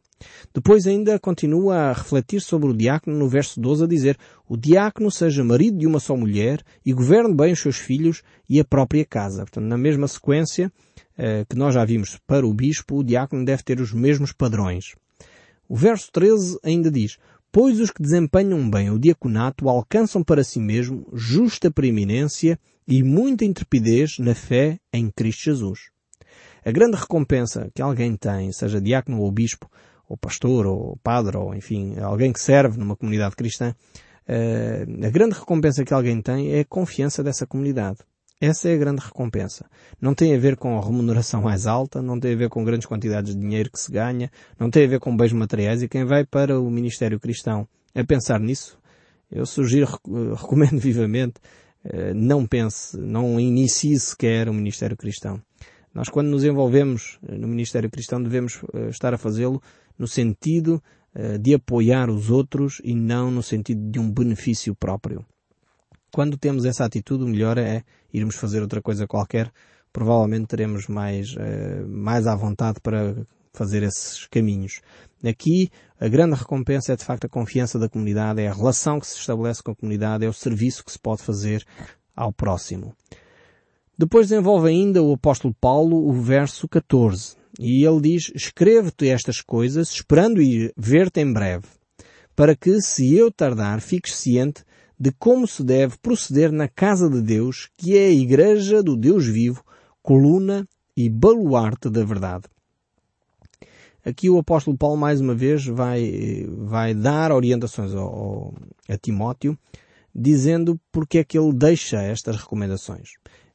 Depois 0.52 0.86
ainda 0.86 1.18
continua 1.18 1.76
a 1.76 1.92
refletir 1.94 2.40
sobre 2.40 2.68
o 2.68 2.76
diácono 2.76 3.16
no 3.16 3.28
verso 3.28 3.58
12 3.58 3.84
a 3.84 3.86
dizer 3.86 4.18
o 4.46 4.56
diácono 4.56 5.10
seja 5.10 5.42
marido 5.42 5.78
de 5.78 5.86
uma 5.86 6.00
só 6.00 6.14
mulher 6.14 6.62
e 6.84 6.92
governe 6.92 7.34
bem 7.34 7.52
os 7.52 7.60
seus 7.60 7.76
filhos 7.76 8.22
e 8.48 8.60
a 8.60 8.64
própria 8.64 9.04
casa. 9.04 9.42
Portanto, 9.42 9.64
na 9.64 9.78
mesma 9.78 10.08
sequência 10.08 10.70
eh, 11.16 11.46
que 11.48 11.56
nós 11.56 11.74
já 11.74 11.84
vimos 11.84 12.18
para 12.26 12.46
o 12.46 12.52
bispo, 12.52 12.98
o 12.98 13.04
diácono 13.04 13.44
deve 13.44 13.62
ter 13.62 13.80
os 13.80 13.92
mesmos 13.92 14.32
padrões. 14.32 14.94
O 15.68 15.76
verso 15.76 16.10
13 16.12 16.58
ainda 16.62 16.90
diz, 16.90 17.18
Pois 17.50 17.80
os 17.80 17.90
que 17.90 18.02
desempenham 18.02 18.68
bem 18.68 18.90
o 18.90 18.98
diaconato 18.98 19.68
alcançam 19.68 20.22
para 20.22 20.44
si 20.44 20.60
mesmo 20.60 21.06
justa 21.12 21.70
preeminência 21.70 22.58
e 22.86 23.02
muita 23.02 23.44
intrepidez 23.44 24.18
na 24.18 24.34
fé 24.34 24.78
em 24.92 25.10
Cristo 25.10 25.44
Jesus. 25.44 25.90
A 26.64 26.70
grande 26.70 26.96
recompensa 26.96 27.70
que 27.74 27.80
alguém 27.80 28.16
tem, 28.16 28.52
seja 28.52 28.80
diácono 28.80 29.20
ou 29.20 29.32
bispo, 29.32 29.70
ou 30.08 30.16
pastor, 30.16 30.66
ou 30.66 30.98
padre, 31.02 31.36
ou 31.36 31.54
enfim, 31.54 31.98
alguém 31.98 32.32
que 32.32 32.40
serve 32.40 32.78
numa 32.78 32.94
comunidade 32.94 33.34
cristã, 33.34 33.74
eh, 34.28 34.84
a 35.04 35.10
grande 35.10 35.34
recompensa 35.34 35.84
que 35.84 35.94
alguém 35.94 36.20
tem 36.20 36.52
é 36.52 36.60
a 36.60 36.64
confiança 36.64 37.22
dessa 37.22 37.46
comunidade. 37.46 37.98
Essa 38.38 38.68
é 38.68 38.74
a 38.74 38.76
grande 38.76 39.00
recompensa. 39.00 39.64
Não 39.98 40.14
tem 40.14 40.34
a 40.34 40.38
ver 40.38 40.56
com 40.56 40.78
a 40.78 40.84
remuneração 40.84 41.40
mais 41.40 41.66
alta, 41.66 42.02
não 42.02 42.20
tem 42.20 42.34
a 42.34 42.36
ver 42.36 42.50
com 42.50 42.62
grandes 42.62 42.86
quantidades 42.86 43.34
de 43.34 43.40
dinheiro 43.40 43.70
que 43.70 43.80
se 43.80 43.90
ganha, 43.90 44.30
não 44.58 44.68
tem 44.68 44.84
a 44.84 44.88
ver 44.88 45.00
com 45.00 45.16
bens 45.16 45.32
materiais 45.32 45.82
e 45.82 45.88
quem 45.88 46.04
vai 46.04 46.24
para 46.24 46.60
o 46.60 46.70
Ministério 46.70 47.18
Cristão 47.18 47.66
a 47.94 48.04
pensar 48.04 48.38
nisso, 48.38 48.78
eu 49.30 49.46
sugiro, 49.46 49.88
recomendo 50.36 50.78
vivamente, 50.78 51.40
eh, 51.82 52.12
não 52.12 52.46
pense, 52.46 52.98
não 52.98 53.40
inicie 53.40 53.98
sequer 53.98 54.50
o 54.50 54.54
Ministério 54.54 54.96
Cristão. 54.96 55.40
Nós 55.94 56.10
quando 56.10 56.28
nos 56.28 56.44
envolvemos 56.44 57.18
eh, 57.26 57.38
no 57.38 57.48
Ministério 57.48 57.90
Cristão 57.90 58.22
devemos 58.22 58.60
eh, 58.74 58.90
estar 58.90 59.14
a 59.14 59.18
fazê-lo 59.18 59.62
no 59.98 60.06
sentido 60.06 60.82
de 61.40 61.54
apoiar 61.54 62.10
os 62.10 62.28
outros 62.28 62.78
e 62.84 62.94
não 62.94 63.30
no 63.30 63.42
sentido 63.42 63.90
de 63.90 63.98
um 63.98 64.12
benefício 64.12 64.74
próprio. 64.74 65.24
Quando 66.12 66.38
temos 66.38 66.64
essa 66.64 66.84
atitude, 66.84 67.24
o 67.24 67.28
melhor 67.28 67.58
é 67.58 67.82
irmos 68.12 68.36
fazer 68.36 68.60
outra 68.62 68.80
coisa 68.80 69.06
qualquer. 69.06 69.50
Provavelmente 69.92 70.46
teremos 70.46 70.86
mais, 70.86 71.34
uh, 71.34 71.86
mais 71.88 72.26
à 72.26 72.34
vontade 72.34 72.80
para 72.82 73.14
fazer 73.52 73.82
esses 73.82 74.26
caminhos. 74.26 74.80
Aqui, 75.24 75.70
a 75.98 76.08
grande 76.08 76.34
recompensa 76.34 76.92
é 76.92 76.96
de 76.96 77.04
facto 77.04 77.24
a 77.24 77.28
confiança 77.28 77.78
da 77.78 77.88
comunidade, 77.88 78.42
é 78.42 78.48
a 78.48 78.52
relação 78.52 79.00
que 79.00 79.06
se 79.06 79.18
estabelece 79.18 79.62
com 79.62 79.72
a 79.72 79.76
comunidade, 79.76 80.24
é 80.24 80.28
o 80.28 80.32
serviço 80.32 80.84
que 80.84 80.92
se 80.92 80.98
pode 80.98 81.22
fazer 81.22 81.64
ao 82.14 82.32
próximo. 82.32 82.94
Depois 83.98 84.28
desenvolve 84.28 84.68
ainda 84.68 85.02
o 85.02 85.14
apóstolo 85.14 85.54
Paulo 85.58 86.06
o 86.06 86.12
verso 86.12 86.68
14. 86.68 87.34
E 87.58 87.82
ele 87.82 88.00
diz, 88.02 88.30
escrevo-te 88.34 89.08
estas 89.08 89.40
coisas, 89.40 89.90
esperando 89.90 90.42
ir 90.42 90.72
ver-te 90.76 91.20
em 91.20 91.32
breve, 91.32 91.64
para 92.34 92.54
que, 92.54 92.82
se 92.82 93.14
eu 93.14 93.32
tardar, 93.32 93.80
fiques 93.80 94.14
ciente 94.14 94.62
de 94.98 95.12
como 95.12 95.46
se 95.46 95.62
deve 95.62 95.96
proceder 95.98 96.50
na 96.50 96.68
casa 96.68 97.08
de 97.08 97.20
Deus, 97.20 97.68
que 97.76 97.96
é 97.96 98.06
a 98.06 98.12
igreja 98.12 98.82
do 98.82 98.96
Deus 98.96 99.26
vivo, 99.26 99.62
coluna 100.02 100.66
e 100.96 101.10
baluarte 101.10 101.90
da 101.90 102.04
verdade. 102.04 102.44
Aqui 104.04 104.30
o 104.30 104.38
apóstolo 104.38 104.78
Paulo 104.78 104.96
mais 104.96 105.20
uma 105.20 105.34
vez 105.34 105.66
vai, 105.66 106.46
vai 106.48 106.94
dar 106.94 107.32
orientações 107.32 107.92
ao, 107.92 108.06
ao, 108.06 108.54
a 108.88 108.96
Timóteo, 108.96 109.58
dizendo 110.14 110.80
porque 110.92 111.18
é 111.18 111.24
que 111.24 111.36
ele 111.36 111.52
deixa 111.52 112.00
estas 112.00 112.36
recomendações. 112.36 113.10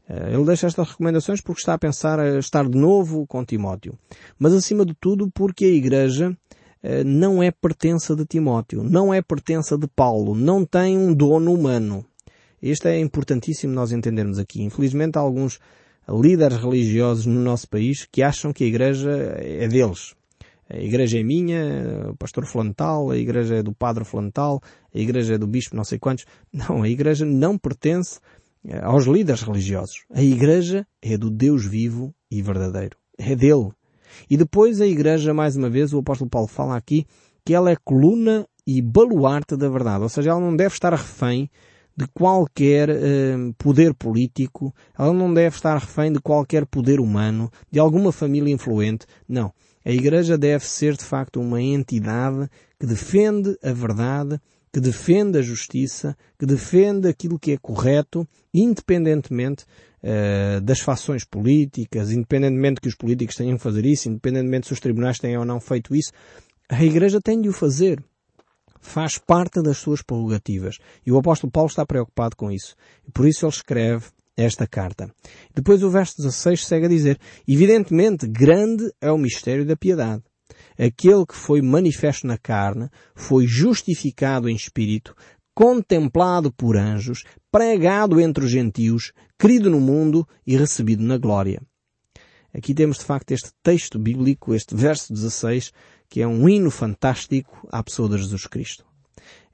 Eh, 0.08 0.34
ele 0.34 0.44
deixa 0.44 0.68
estas 0.68 0.90
recomendações 0.90 1.40
porque 1.40 1.62
está 1.62 1.74
a 1.74 1.80
pensar 1.80 2.20
a 2.20 2.38
estar 2.38 2.68
de 2.68 2.78
novo 2.78 3.26
com 3.26 3.46
Timóteo. 3.46 3.98
Mas 4.38 4.54
acima 4.54 4.86
de 4.86 4.94
tudo 4.94 5.32
porque 5.32 5.64
a 5.64 5.70
igreja 5.70 6.38
não 7.06 7.42
é 7.44 7.52
pertença 7.52 8.16
de 8.16 8.26
Timóteo, 8.26 8.84
não 8.84 9.14
é 9.14 9.22
pertença 9.22 9.78
de 9.78 9.88
Paulo, 9.88 10.36
não 10.36 10.66
tem 10.66 10.98
um 10.98 11.14
dono 11.14 11.54
humano. 11.54 12.06
Isto 12.62 12.88
é 12.88 13.00
importantíssimo 13.00 13.74
nós 13.74 13.92
entendermos 13.92 14.38
aqui. 14.38 14.62
Infelizmente 14.62 15.18
há 15.18 15.22
alguns 15.22 15.60
líderes 16.08 16.58
religiosos 16.58 17.26
no 17.26 17.40
nosso 17.40 17.68
país 17.68 18.08
que 18.12 18.22
acham 18.22 18.54
que 18.54 18.64
a 18.64 18.68
igreja 18.68 19.12
é 19.38 19.68
deles. 19.68 20.16
A 20.70 20.78
igreja 20.78 21.20
é 21.20 21.24
minha, 21.24 22.12
o 22.12 22.16
pastor 22.16 22.46
flantal, 22.46 23.12
a 23.12 23.18
igreja 23.18 23.56
é 23.56 23.64
do 23.64 23.74
padre 23.74 24.06
flantal, 24.06 24.62
a 24.94 24.98
igreja 24.98 25.36
é 25.36 25.38
do 25.38 25.46
bispo 25.46 25.76
não 25.76 25.84
sei 25.84 26.00
quantos. 26.00 26.26
Não, 26.54 26.84
a 26.84 26.90
igreja 26.90 27.26
não 27.26 27.58
pertence 27.58 28.20
eh, 28.66 28.80
aos 28.82 29.06
líderes 29.06 29.42
religiosos. 29.42 30.06
A 30.14 30.22
igreja 30.22 30.88
é 31.02 31.18
do 31.18 31.30
Deus 31.30 31.66
vivo 31.66 32.14
e 32.30 32.42
verdadeiro. 32.42 32.96
É 33.18 33.36
dele. 33.36 33.72
E 34.30 34.38
depois 34.38 34.82
a 34.82 34.88
igreja, 34.88 35.34
mais 35.34 35.56
uma 35.56 35.70
vez, 35.70 35.94
o 35.94 36.00
apóstolo 36.00 36.30
Paulo 36.30 36.48
fala 36.48 36.76
aqui 36.76 37.06
que 37.46 37.54
ela 37.54 37.72
é 37.72 37.76
coluna 37.76 38.46
e 38.66 38.82
baluarte 38.82 39.56
da 39.56 39.70
verdade. 39.70 40.04
Ou 40.04 40.10
seja, 40.10 40.32
ela 40.32 40.40
não 40.40 40.56
deve 40.56 40.74
estar 40.74 40.94
refém 40.94 41.50
de 41.96 42.08
qualquer 42.08 42.90
eh, 42.90 43.36
poder 43.58 43.94
político, 43.94 44.74
ela 44.98 45.14
não 45.14 45.34
deve 45.34 45.56
estar 45.56 45.78
refém 45.78 46.12
de 46.12 46.20
qualquer 46.20 46.66
poder 46.66 47.00
humano, 47.00 47.52
de 47.70 47.80
alguma 47.80 48.12
família 48.12 48.54
influente. 48.54 49.06
Não. 49.28 49.54
A 49.84 49.92
Igreja 49.92 50.38
deve 50.38 50.66
ser, 50.66 50.96
de 50.96 51.04
facto, 51.04 51.42
uma 51.42 51.62
entidade 51.62 52.48
que 52.80 52.86
defende 52.86 53.58
a 53.64 53.74
verdade, 53.74 54.40
que 54.72 54.80
defende 54.80 55.38
a 55.38 55.42
justiça, 55.42 56.16
que 56.40 56.46
defende 56.46 57.08
aquilo 57.08 57.38
que 57.38 57.52
é 57.52 57.58
correto, 57.58 58.28
independentemente 58.54 59.66
uh, 60.04 60.62
das 60.62 60.80
fações 60.80 61.24
políticas, 61.24 62.12
independentemente 62.12 62.82
que 62.82 62.88
os 62.88 62.96
políticos 62.96 63.36
tenham 63.36 63.58
que 63.58 63.64
fazer 63.64 63.86
isso, 63.86 64.10
independentemente 64.10 64.68
se 64.68 64.74
os 64.74 64.80
tribunais 64.80 65.20
tenham 65.20 65.42
ou 65.42 65.46
não 65.46 65.60
feito 65.60 65.96
isso. 65.96 66.12
A 66.70 66.84
Igreja 66.84 67.20
tem 67.22 67.42
de 67.42 67.50
o 67.50 67.54
fazer 67.54 68.04
faz 68.82 69.18
parte 69.18 69.62
das 69.62 69.78
suas 69.78 70.02
prerrogativas. 70.02 70.78
E 71.06 71.12
o 71.12 71.18
apóstolo 71.18 71.52
Paulo 71.52 71.70
está 71.70 71.86
preocupado 71.86 72.36
com 72.36 72.52
isso. 72.52 72.76
E 73.08 73.12
por 73.12 73.28
isso 73.28 73.46
ele 73.46 73.54
escreve 73.54 74.06
esta 74.36 74.66
carta. 74.66 75.14
Depois 75.54 75.84
o 75.84 75.90
verso 75.90 76.18
16 76.18 76.66
segue 76.66 76.88
a 76.88 76.90
dizer, 76.90 77.20
evidentemente 77.48 78.28
grande 78.28 78.92
é 79.00 79.12
o 79.12 79.18
mistério 79.18 79.66
da 79.66 79.78
piedade. 79.78 80.24
Aquele 80.78 81.26
que 81.26 81.36
foi 81.36 81.62
manifesto 81.62 82.26
na 82.26 82.38
carne, 82.38 82.90
foi 83.14 83.46
justificado 83.46 84.50
em 84.50 84.56
espírito, 84.56 85.16
contemplado 85.54 86.52
por 86.52 86.76
anjos, 86.76 87.24
pregado 87.52 88.20
entre 88.20 88.46
os 88.46 88.52
gentios, 88.52 89.12
querido 89.42 89.72
no 89.72 89.80
mundo 89.80 90.28
e 90.46 90.56
recebido 90.56 91.02
na 91.02 91.18
glória. 91.18 91.64
Aqui 92.54 92.76
temos 92.76 93.00
de 93.00 93.06
facto 93.06 93.32
este 93.32 93.50
texto 93.64 93.98
bíblico, 93.98 94.54
este 94.54 94.76
verso 94.76 95.12
16, 95.12 95.72
que 96.08 96.22
é 96.22 96.28
um 96.28 96.48
hino 96.48 96.70
fantástico 96.70 97.68
à 97.72 97.82
pessoa 97.82 98.08
de 98.08 98.20
Jesus 98.20 98.46
Cristo. 98.46 98.86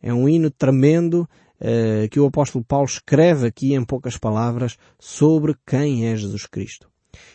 É 0.02 0.13
um 0.13 0.28
hino 0.28 0.52
tremendo 0.52 1.21
uh, 1.21 2.10
que 2.12 2.19
o 2.19 2.26
apóstolo 2.26 2.65
Paulo 2.65 2.86
escreve 2.86 3.47
aqui 3.47 3.76
em 3.76 3.86
poucas 3.86 4.17
palavras 4.17 4.76
sobre 5.00 5.56
quem 5.65 6.06
é 6.06 6.17
Jesus 6.17 6.45
Cristo. 6.45 6.89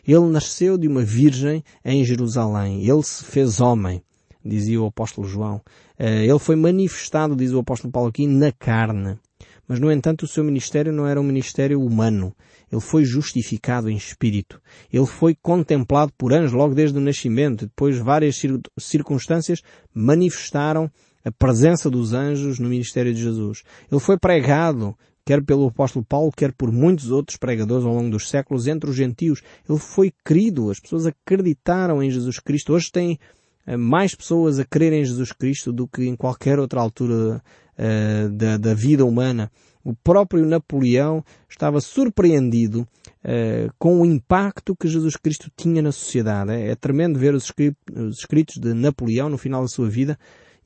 Ele 0.06 0.26
nasceu 0.26 0.76
de 0.76 0.86
uma 0.86 1.02
virgem 1.02 1.64
em 1.82 2.04
Jerusalém. 2.04 2.86
Ele 2.86 3.02
se 3.02 3.24
fez 3.24 3.62
homem, 3.62 4.04
dizia 4.44 4.78
o 4.78 4.88
apóstolo 4.88 5.26
João. 5.26 5.56
Uh, 5.98 6.04
ele 6.04 6.38
foi 6.38 6.56
manifestado, 6.56 7.34
diz 7.34 7.52
o 7.52 7.60
apóstolo 7.60 7.90
Paulo 7.90 8.10
aqui, 8.10 8.26
na 8.26 8.52
carne. 8.52 9.18
Mas, 9.66 9.78
no 9.78 9.90
entanto, 9.90 10.24
o 10.24 10.28
seu 10.28 10.42
ministério 10.42 10.92
não 10.92 11.06
era 11.06 11.20
um 11.20 11.24
ministério 11.24 11.80
humano. 11.80 12.34
Ele 12.70 12.80
foi 12.80 13.04
justificado 13.04 13.88
em 13.88 13.96
espírito. 13.96 14.60
Ele 14.92 15.06
foi 15.06 15.36
contemplado 15.40 16.12
por 16.16 16.32
anjos 16.32 16.52
logo 16.52 16.74
desde 16.74 16.98
o 16.98 17.00
nascimento. 17.00 17.66
Depois, 17.66 17.98
várias 17.98 18.40
circunstâncias 18.78 19.62
manifestaram 19.94 20.90
a 21.24 21.30
presença 21.30 21.88
dos 21.88 22.12
anjos 22.12 22.58
no 22.58 22.68
ministério 22.68 23.14
de 23.14 23.22
Jesus. 23.22 23.62
Ele 23.90 24.00
foi 24.00 24.18
pregado, 24.18 24.96
quer 25.24 25.42
pelo 25.42 25.68
apóstolo 25.68 26.04
Paulo, 26.04 26.32
quer 26.32 26.52
por 26.52 26.72
muitos 26.72 27.10
outros 27.10 27.36
pregadores 27.36 27.84
ao 27.84 27.94
longo 27.94 28.10
dos 28.10 28.28
séculos, 28.28 28.66
entre 28.66 28.90
os 28.90 28.96
gentios. 28.96 29.42
Ele 29.68 29.78
foi 29.78 30.12
querido. 30.24 30.70
As 30.70 30.80
pessoas 30.80 31.06
acreditaram 31.06 32.02
em 32.02 32.10
Jesus 32.10 32.40
Cristo. 32.40 32.72
Hoje 32.72 32.90
tem 32.90 33.18
eh, 33.66 33.76
mais 33.76 34.14
pessoas 34.14 34.58
a 34.58 34.64
crer 34.64 34.92
em 34.92 35.04
Jesus 35.04 35.30
Cristo 35.30 35.72
do 35.72 35.86
que 35.86 36.04
em 36.06 36.16
qualquer 36.16 36.58
outra 36.58 36.80
altura 36.80 37.42
uh, 37.78 38.28
da, 38.30 38.56
da, 38.56 38.74
vida 38.74 39.04
humana. 39.04 39.50
O 39.84 39.94
próprio 39.94 40.46
Napoleão 40.46 41.24
estava 41.48 41.80
surpreendido 41.80 42.86
uh, 43.24 43.72
com 43.78 44.00
o 44.00 44.06
impacto 44.06 44.76
que 44.76 44.88
Jesus 44.88 45.16
Cristo 45.16 45.50
tinha 45.56 45.82
na 45.82 45.92
sociedade. 45.92 46.52
É, 46.52 46.70
é 46.70 46.74
tremendo 46.74 47.18
ver 47.18 47.34
os, 47.34 47.52
os, 47.94 48.18
escritos 48.18 48.56
de 48.56 48.72
Napoleão 48.74 49.28
no 49.28 49.38
final 49.38 49.62
da 49.62 49.68
sua 49.68 49.88
vida 49.88 50.18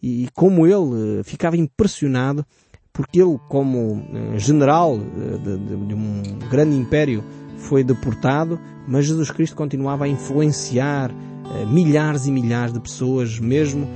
e, 0.03 0.25
e 0.25 0.29
como 0.35 0.67
ele 0.67 1.21
uh, 1.21 1.25
ficava 1.25 1.57
impressionado 1.57 2.45
porque 2.93 3.21
ele, 3.21 3.39
como 3.49 4.03
general 4.39 4.99
de, 4.99 5.59
de, 5.59 5.87
de 5.87 5.95
um 5.95 6.23
grande 6.51 6.77
império, 6.77 7.23
foi 7.67 7.83
deportado, 7.83 8.59
mas 8.87 9.07
Jesus 9.07 9.31
Cristo 9.31 9.57
continuava 9.57 10.05
a 10.05 10.09
influenciar 10.09 11.11
eh, 11.11 11.65
milhares 11.67 12.27
e 12.27 12.31
milhares 12.31 12.73
de 12.73 12.81
pessoas, 12.81 13.39
mesmo 13.39 13.89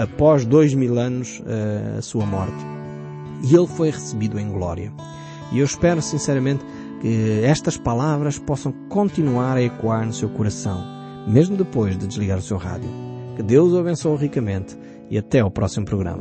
após 0.00 0.44
dois 0.44 0.72
mil 0.74 0.98
anos 0.98 1.42
eh, 1.46 1.96
a 1.98 2.02
sua 2.02 2.24
morte. 2.24 2.64
E 3.42 3.54
ele 3.54 3.66
foi 3.66 3.90
recebido 3.90 4.38
em 4.38 4.48
glória. 4.48 4.92
E 5.50 5.58
eu 5.58 5.64
espero 5.64 6.00
sinceramente 6.00 6.64
que 7.00 7.40
estas 7.44 7.76
palavras 7.76 8.38
possam 8.38 8.72
continuar 8.88 9.56
a 9.56 9.62
ecoar 9.62 10.06
no 10.06 10.12
seu 10.12 10.28
coração, 10.28 10.82
mesmo 11.26 11.56
depois 11.56 11.98
de 11.98 12.06
desligar 12.06 12.38
o 12.38 12.42
seu 12.42 12.56
rádio. 12.56 12.88
Que 13.36 13.42
Deus 13.42 13.72
o 13.72 13.78
abençoe 13.78 14.16
ricamente 14.16 14.78
e 15.10 15.18
até 15.18 15.40
ao 15.40 15.50
próximo 15.50 15.84
programa. 15.84 16.20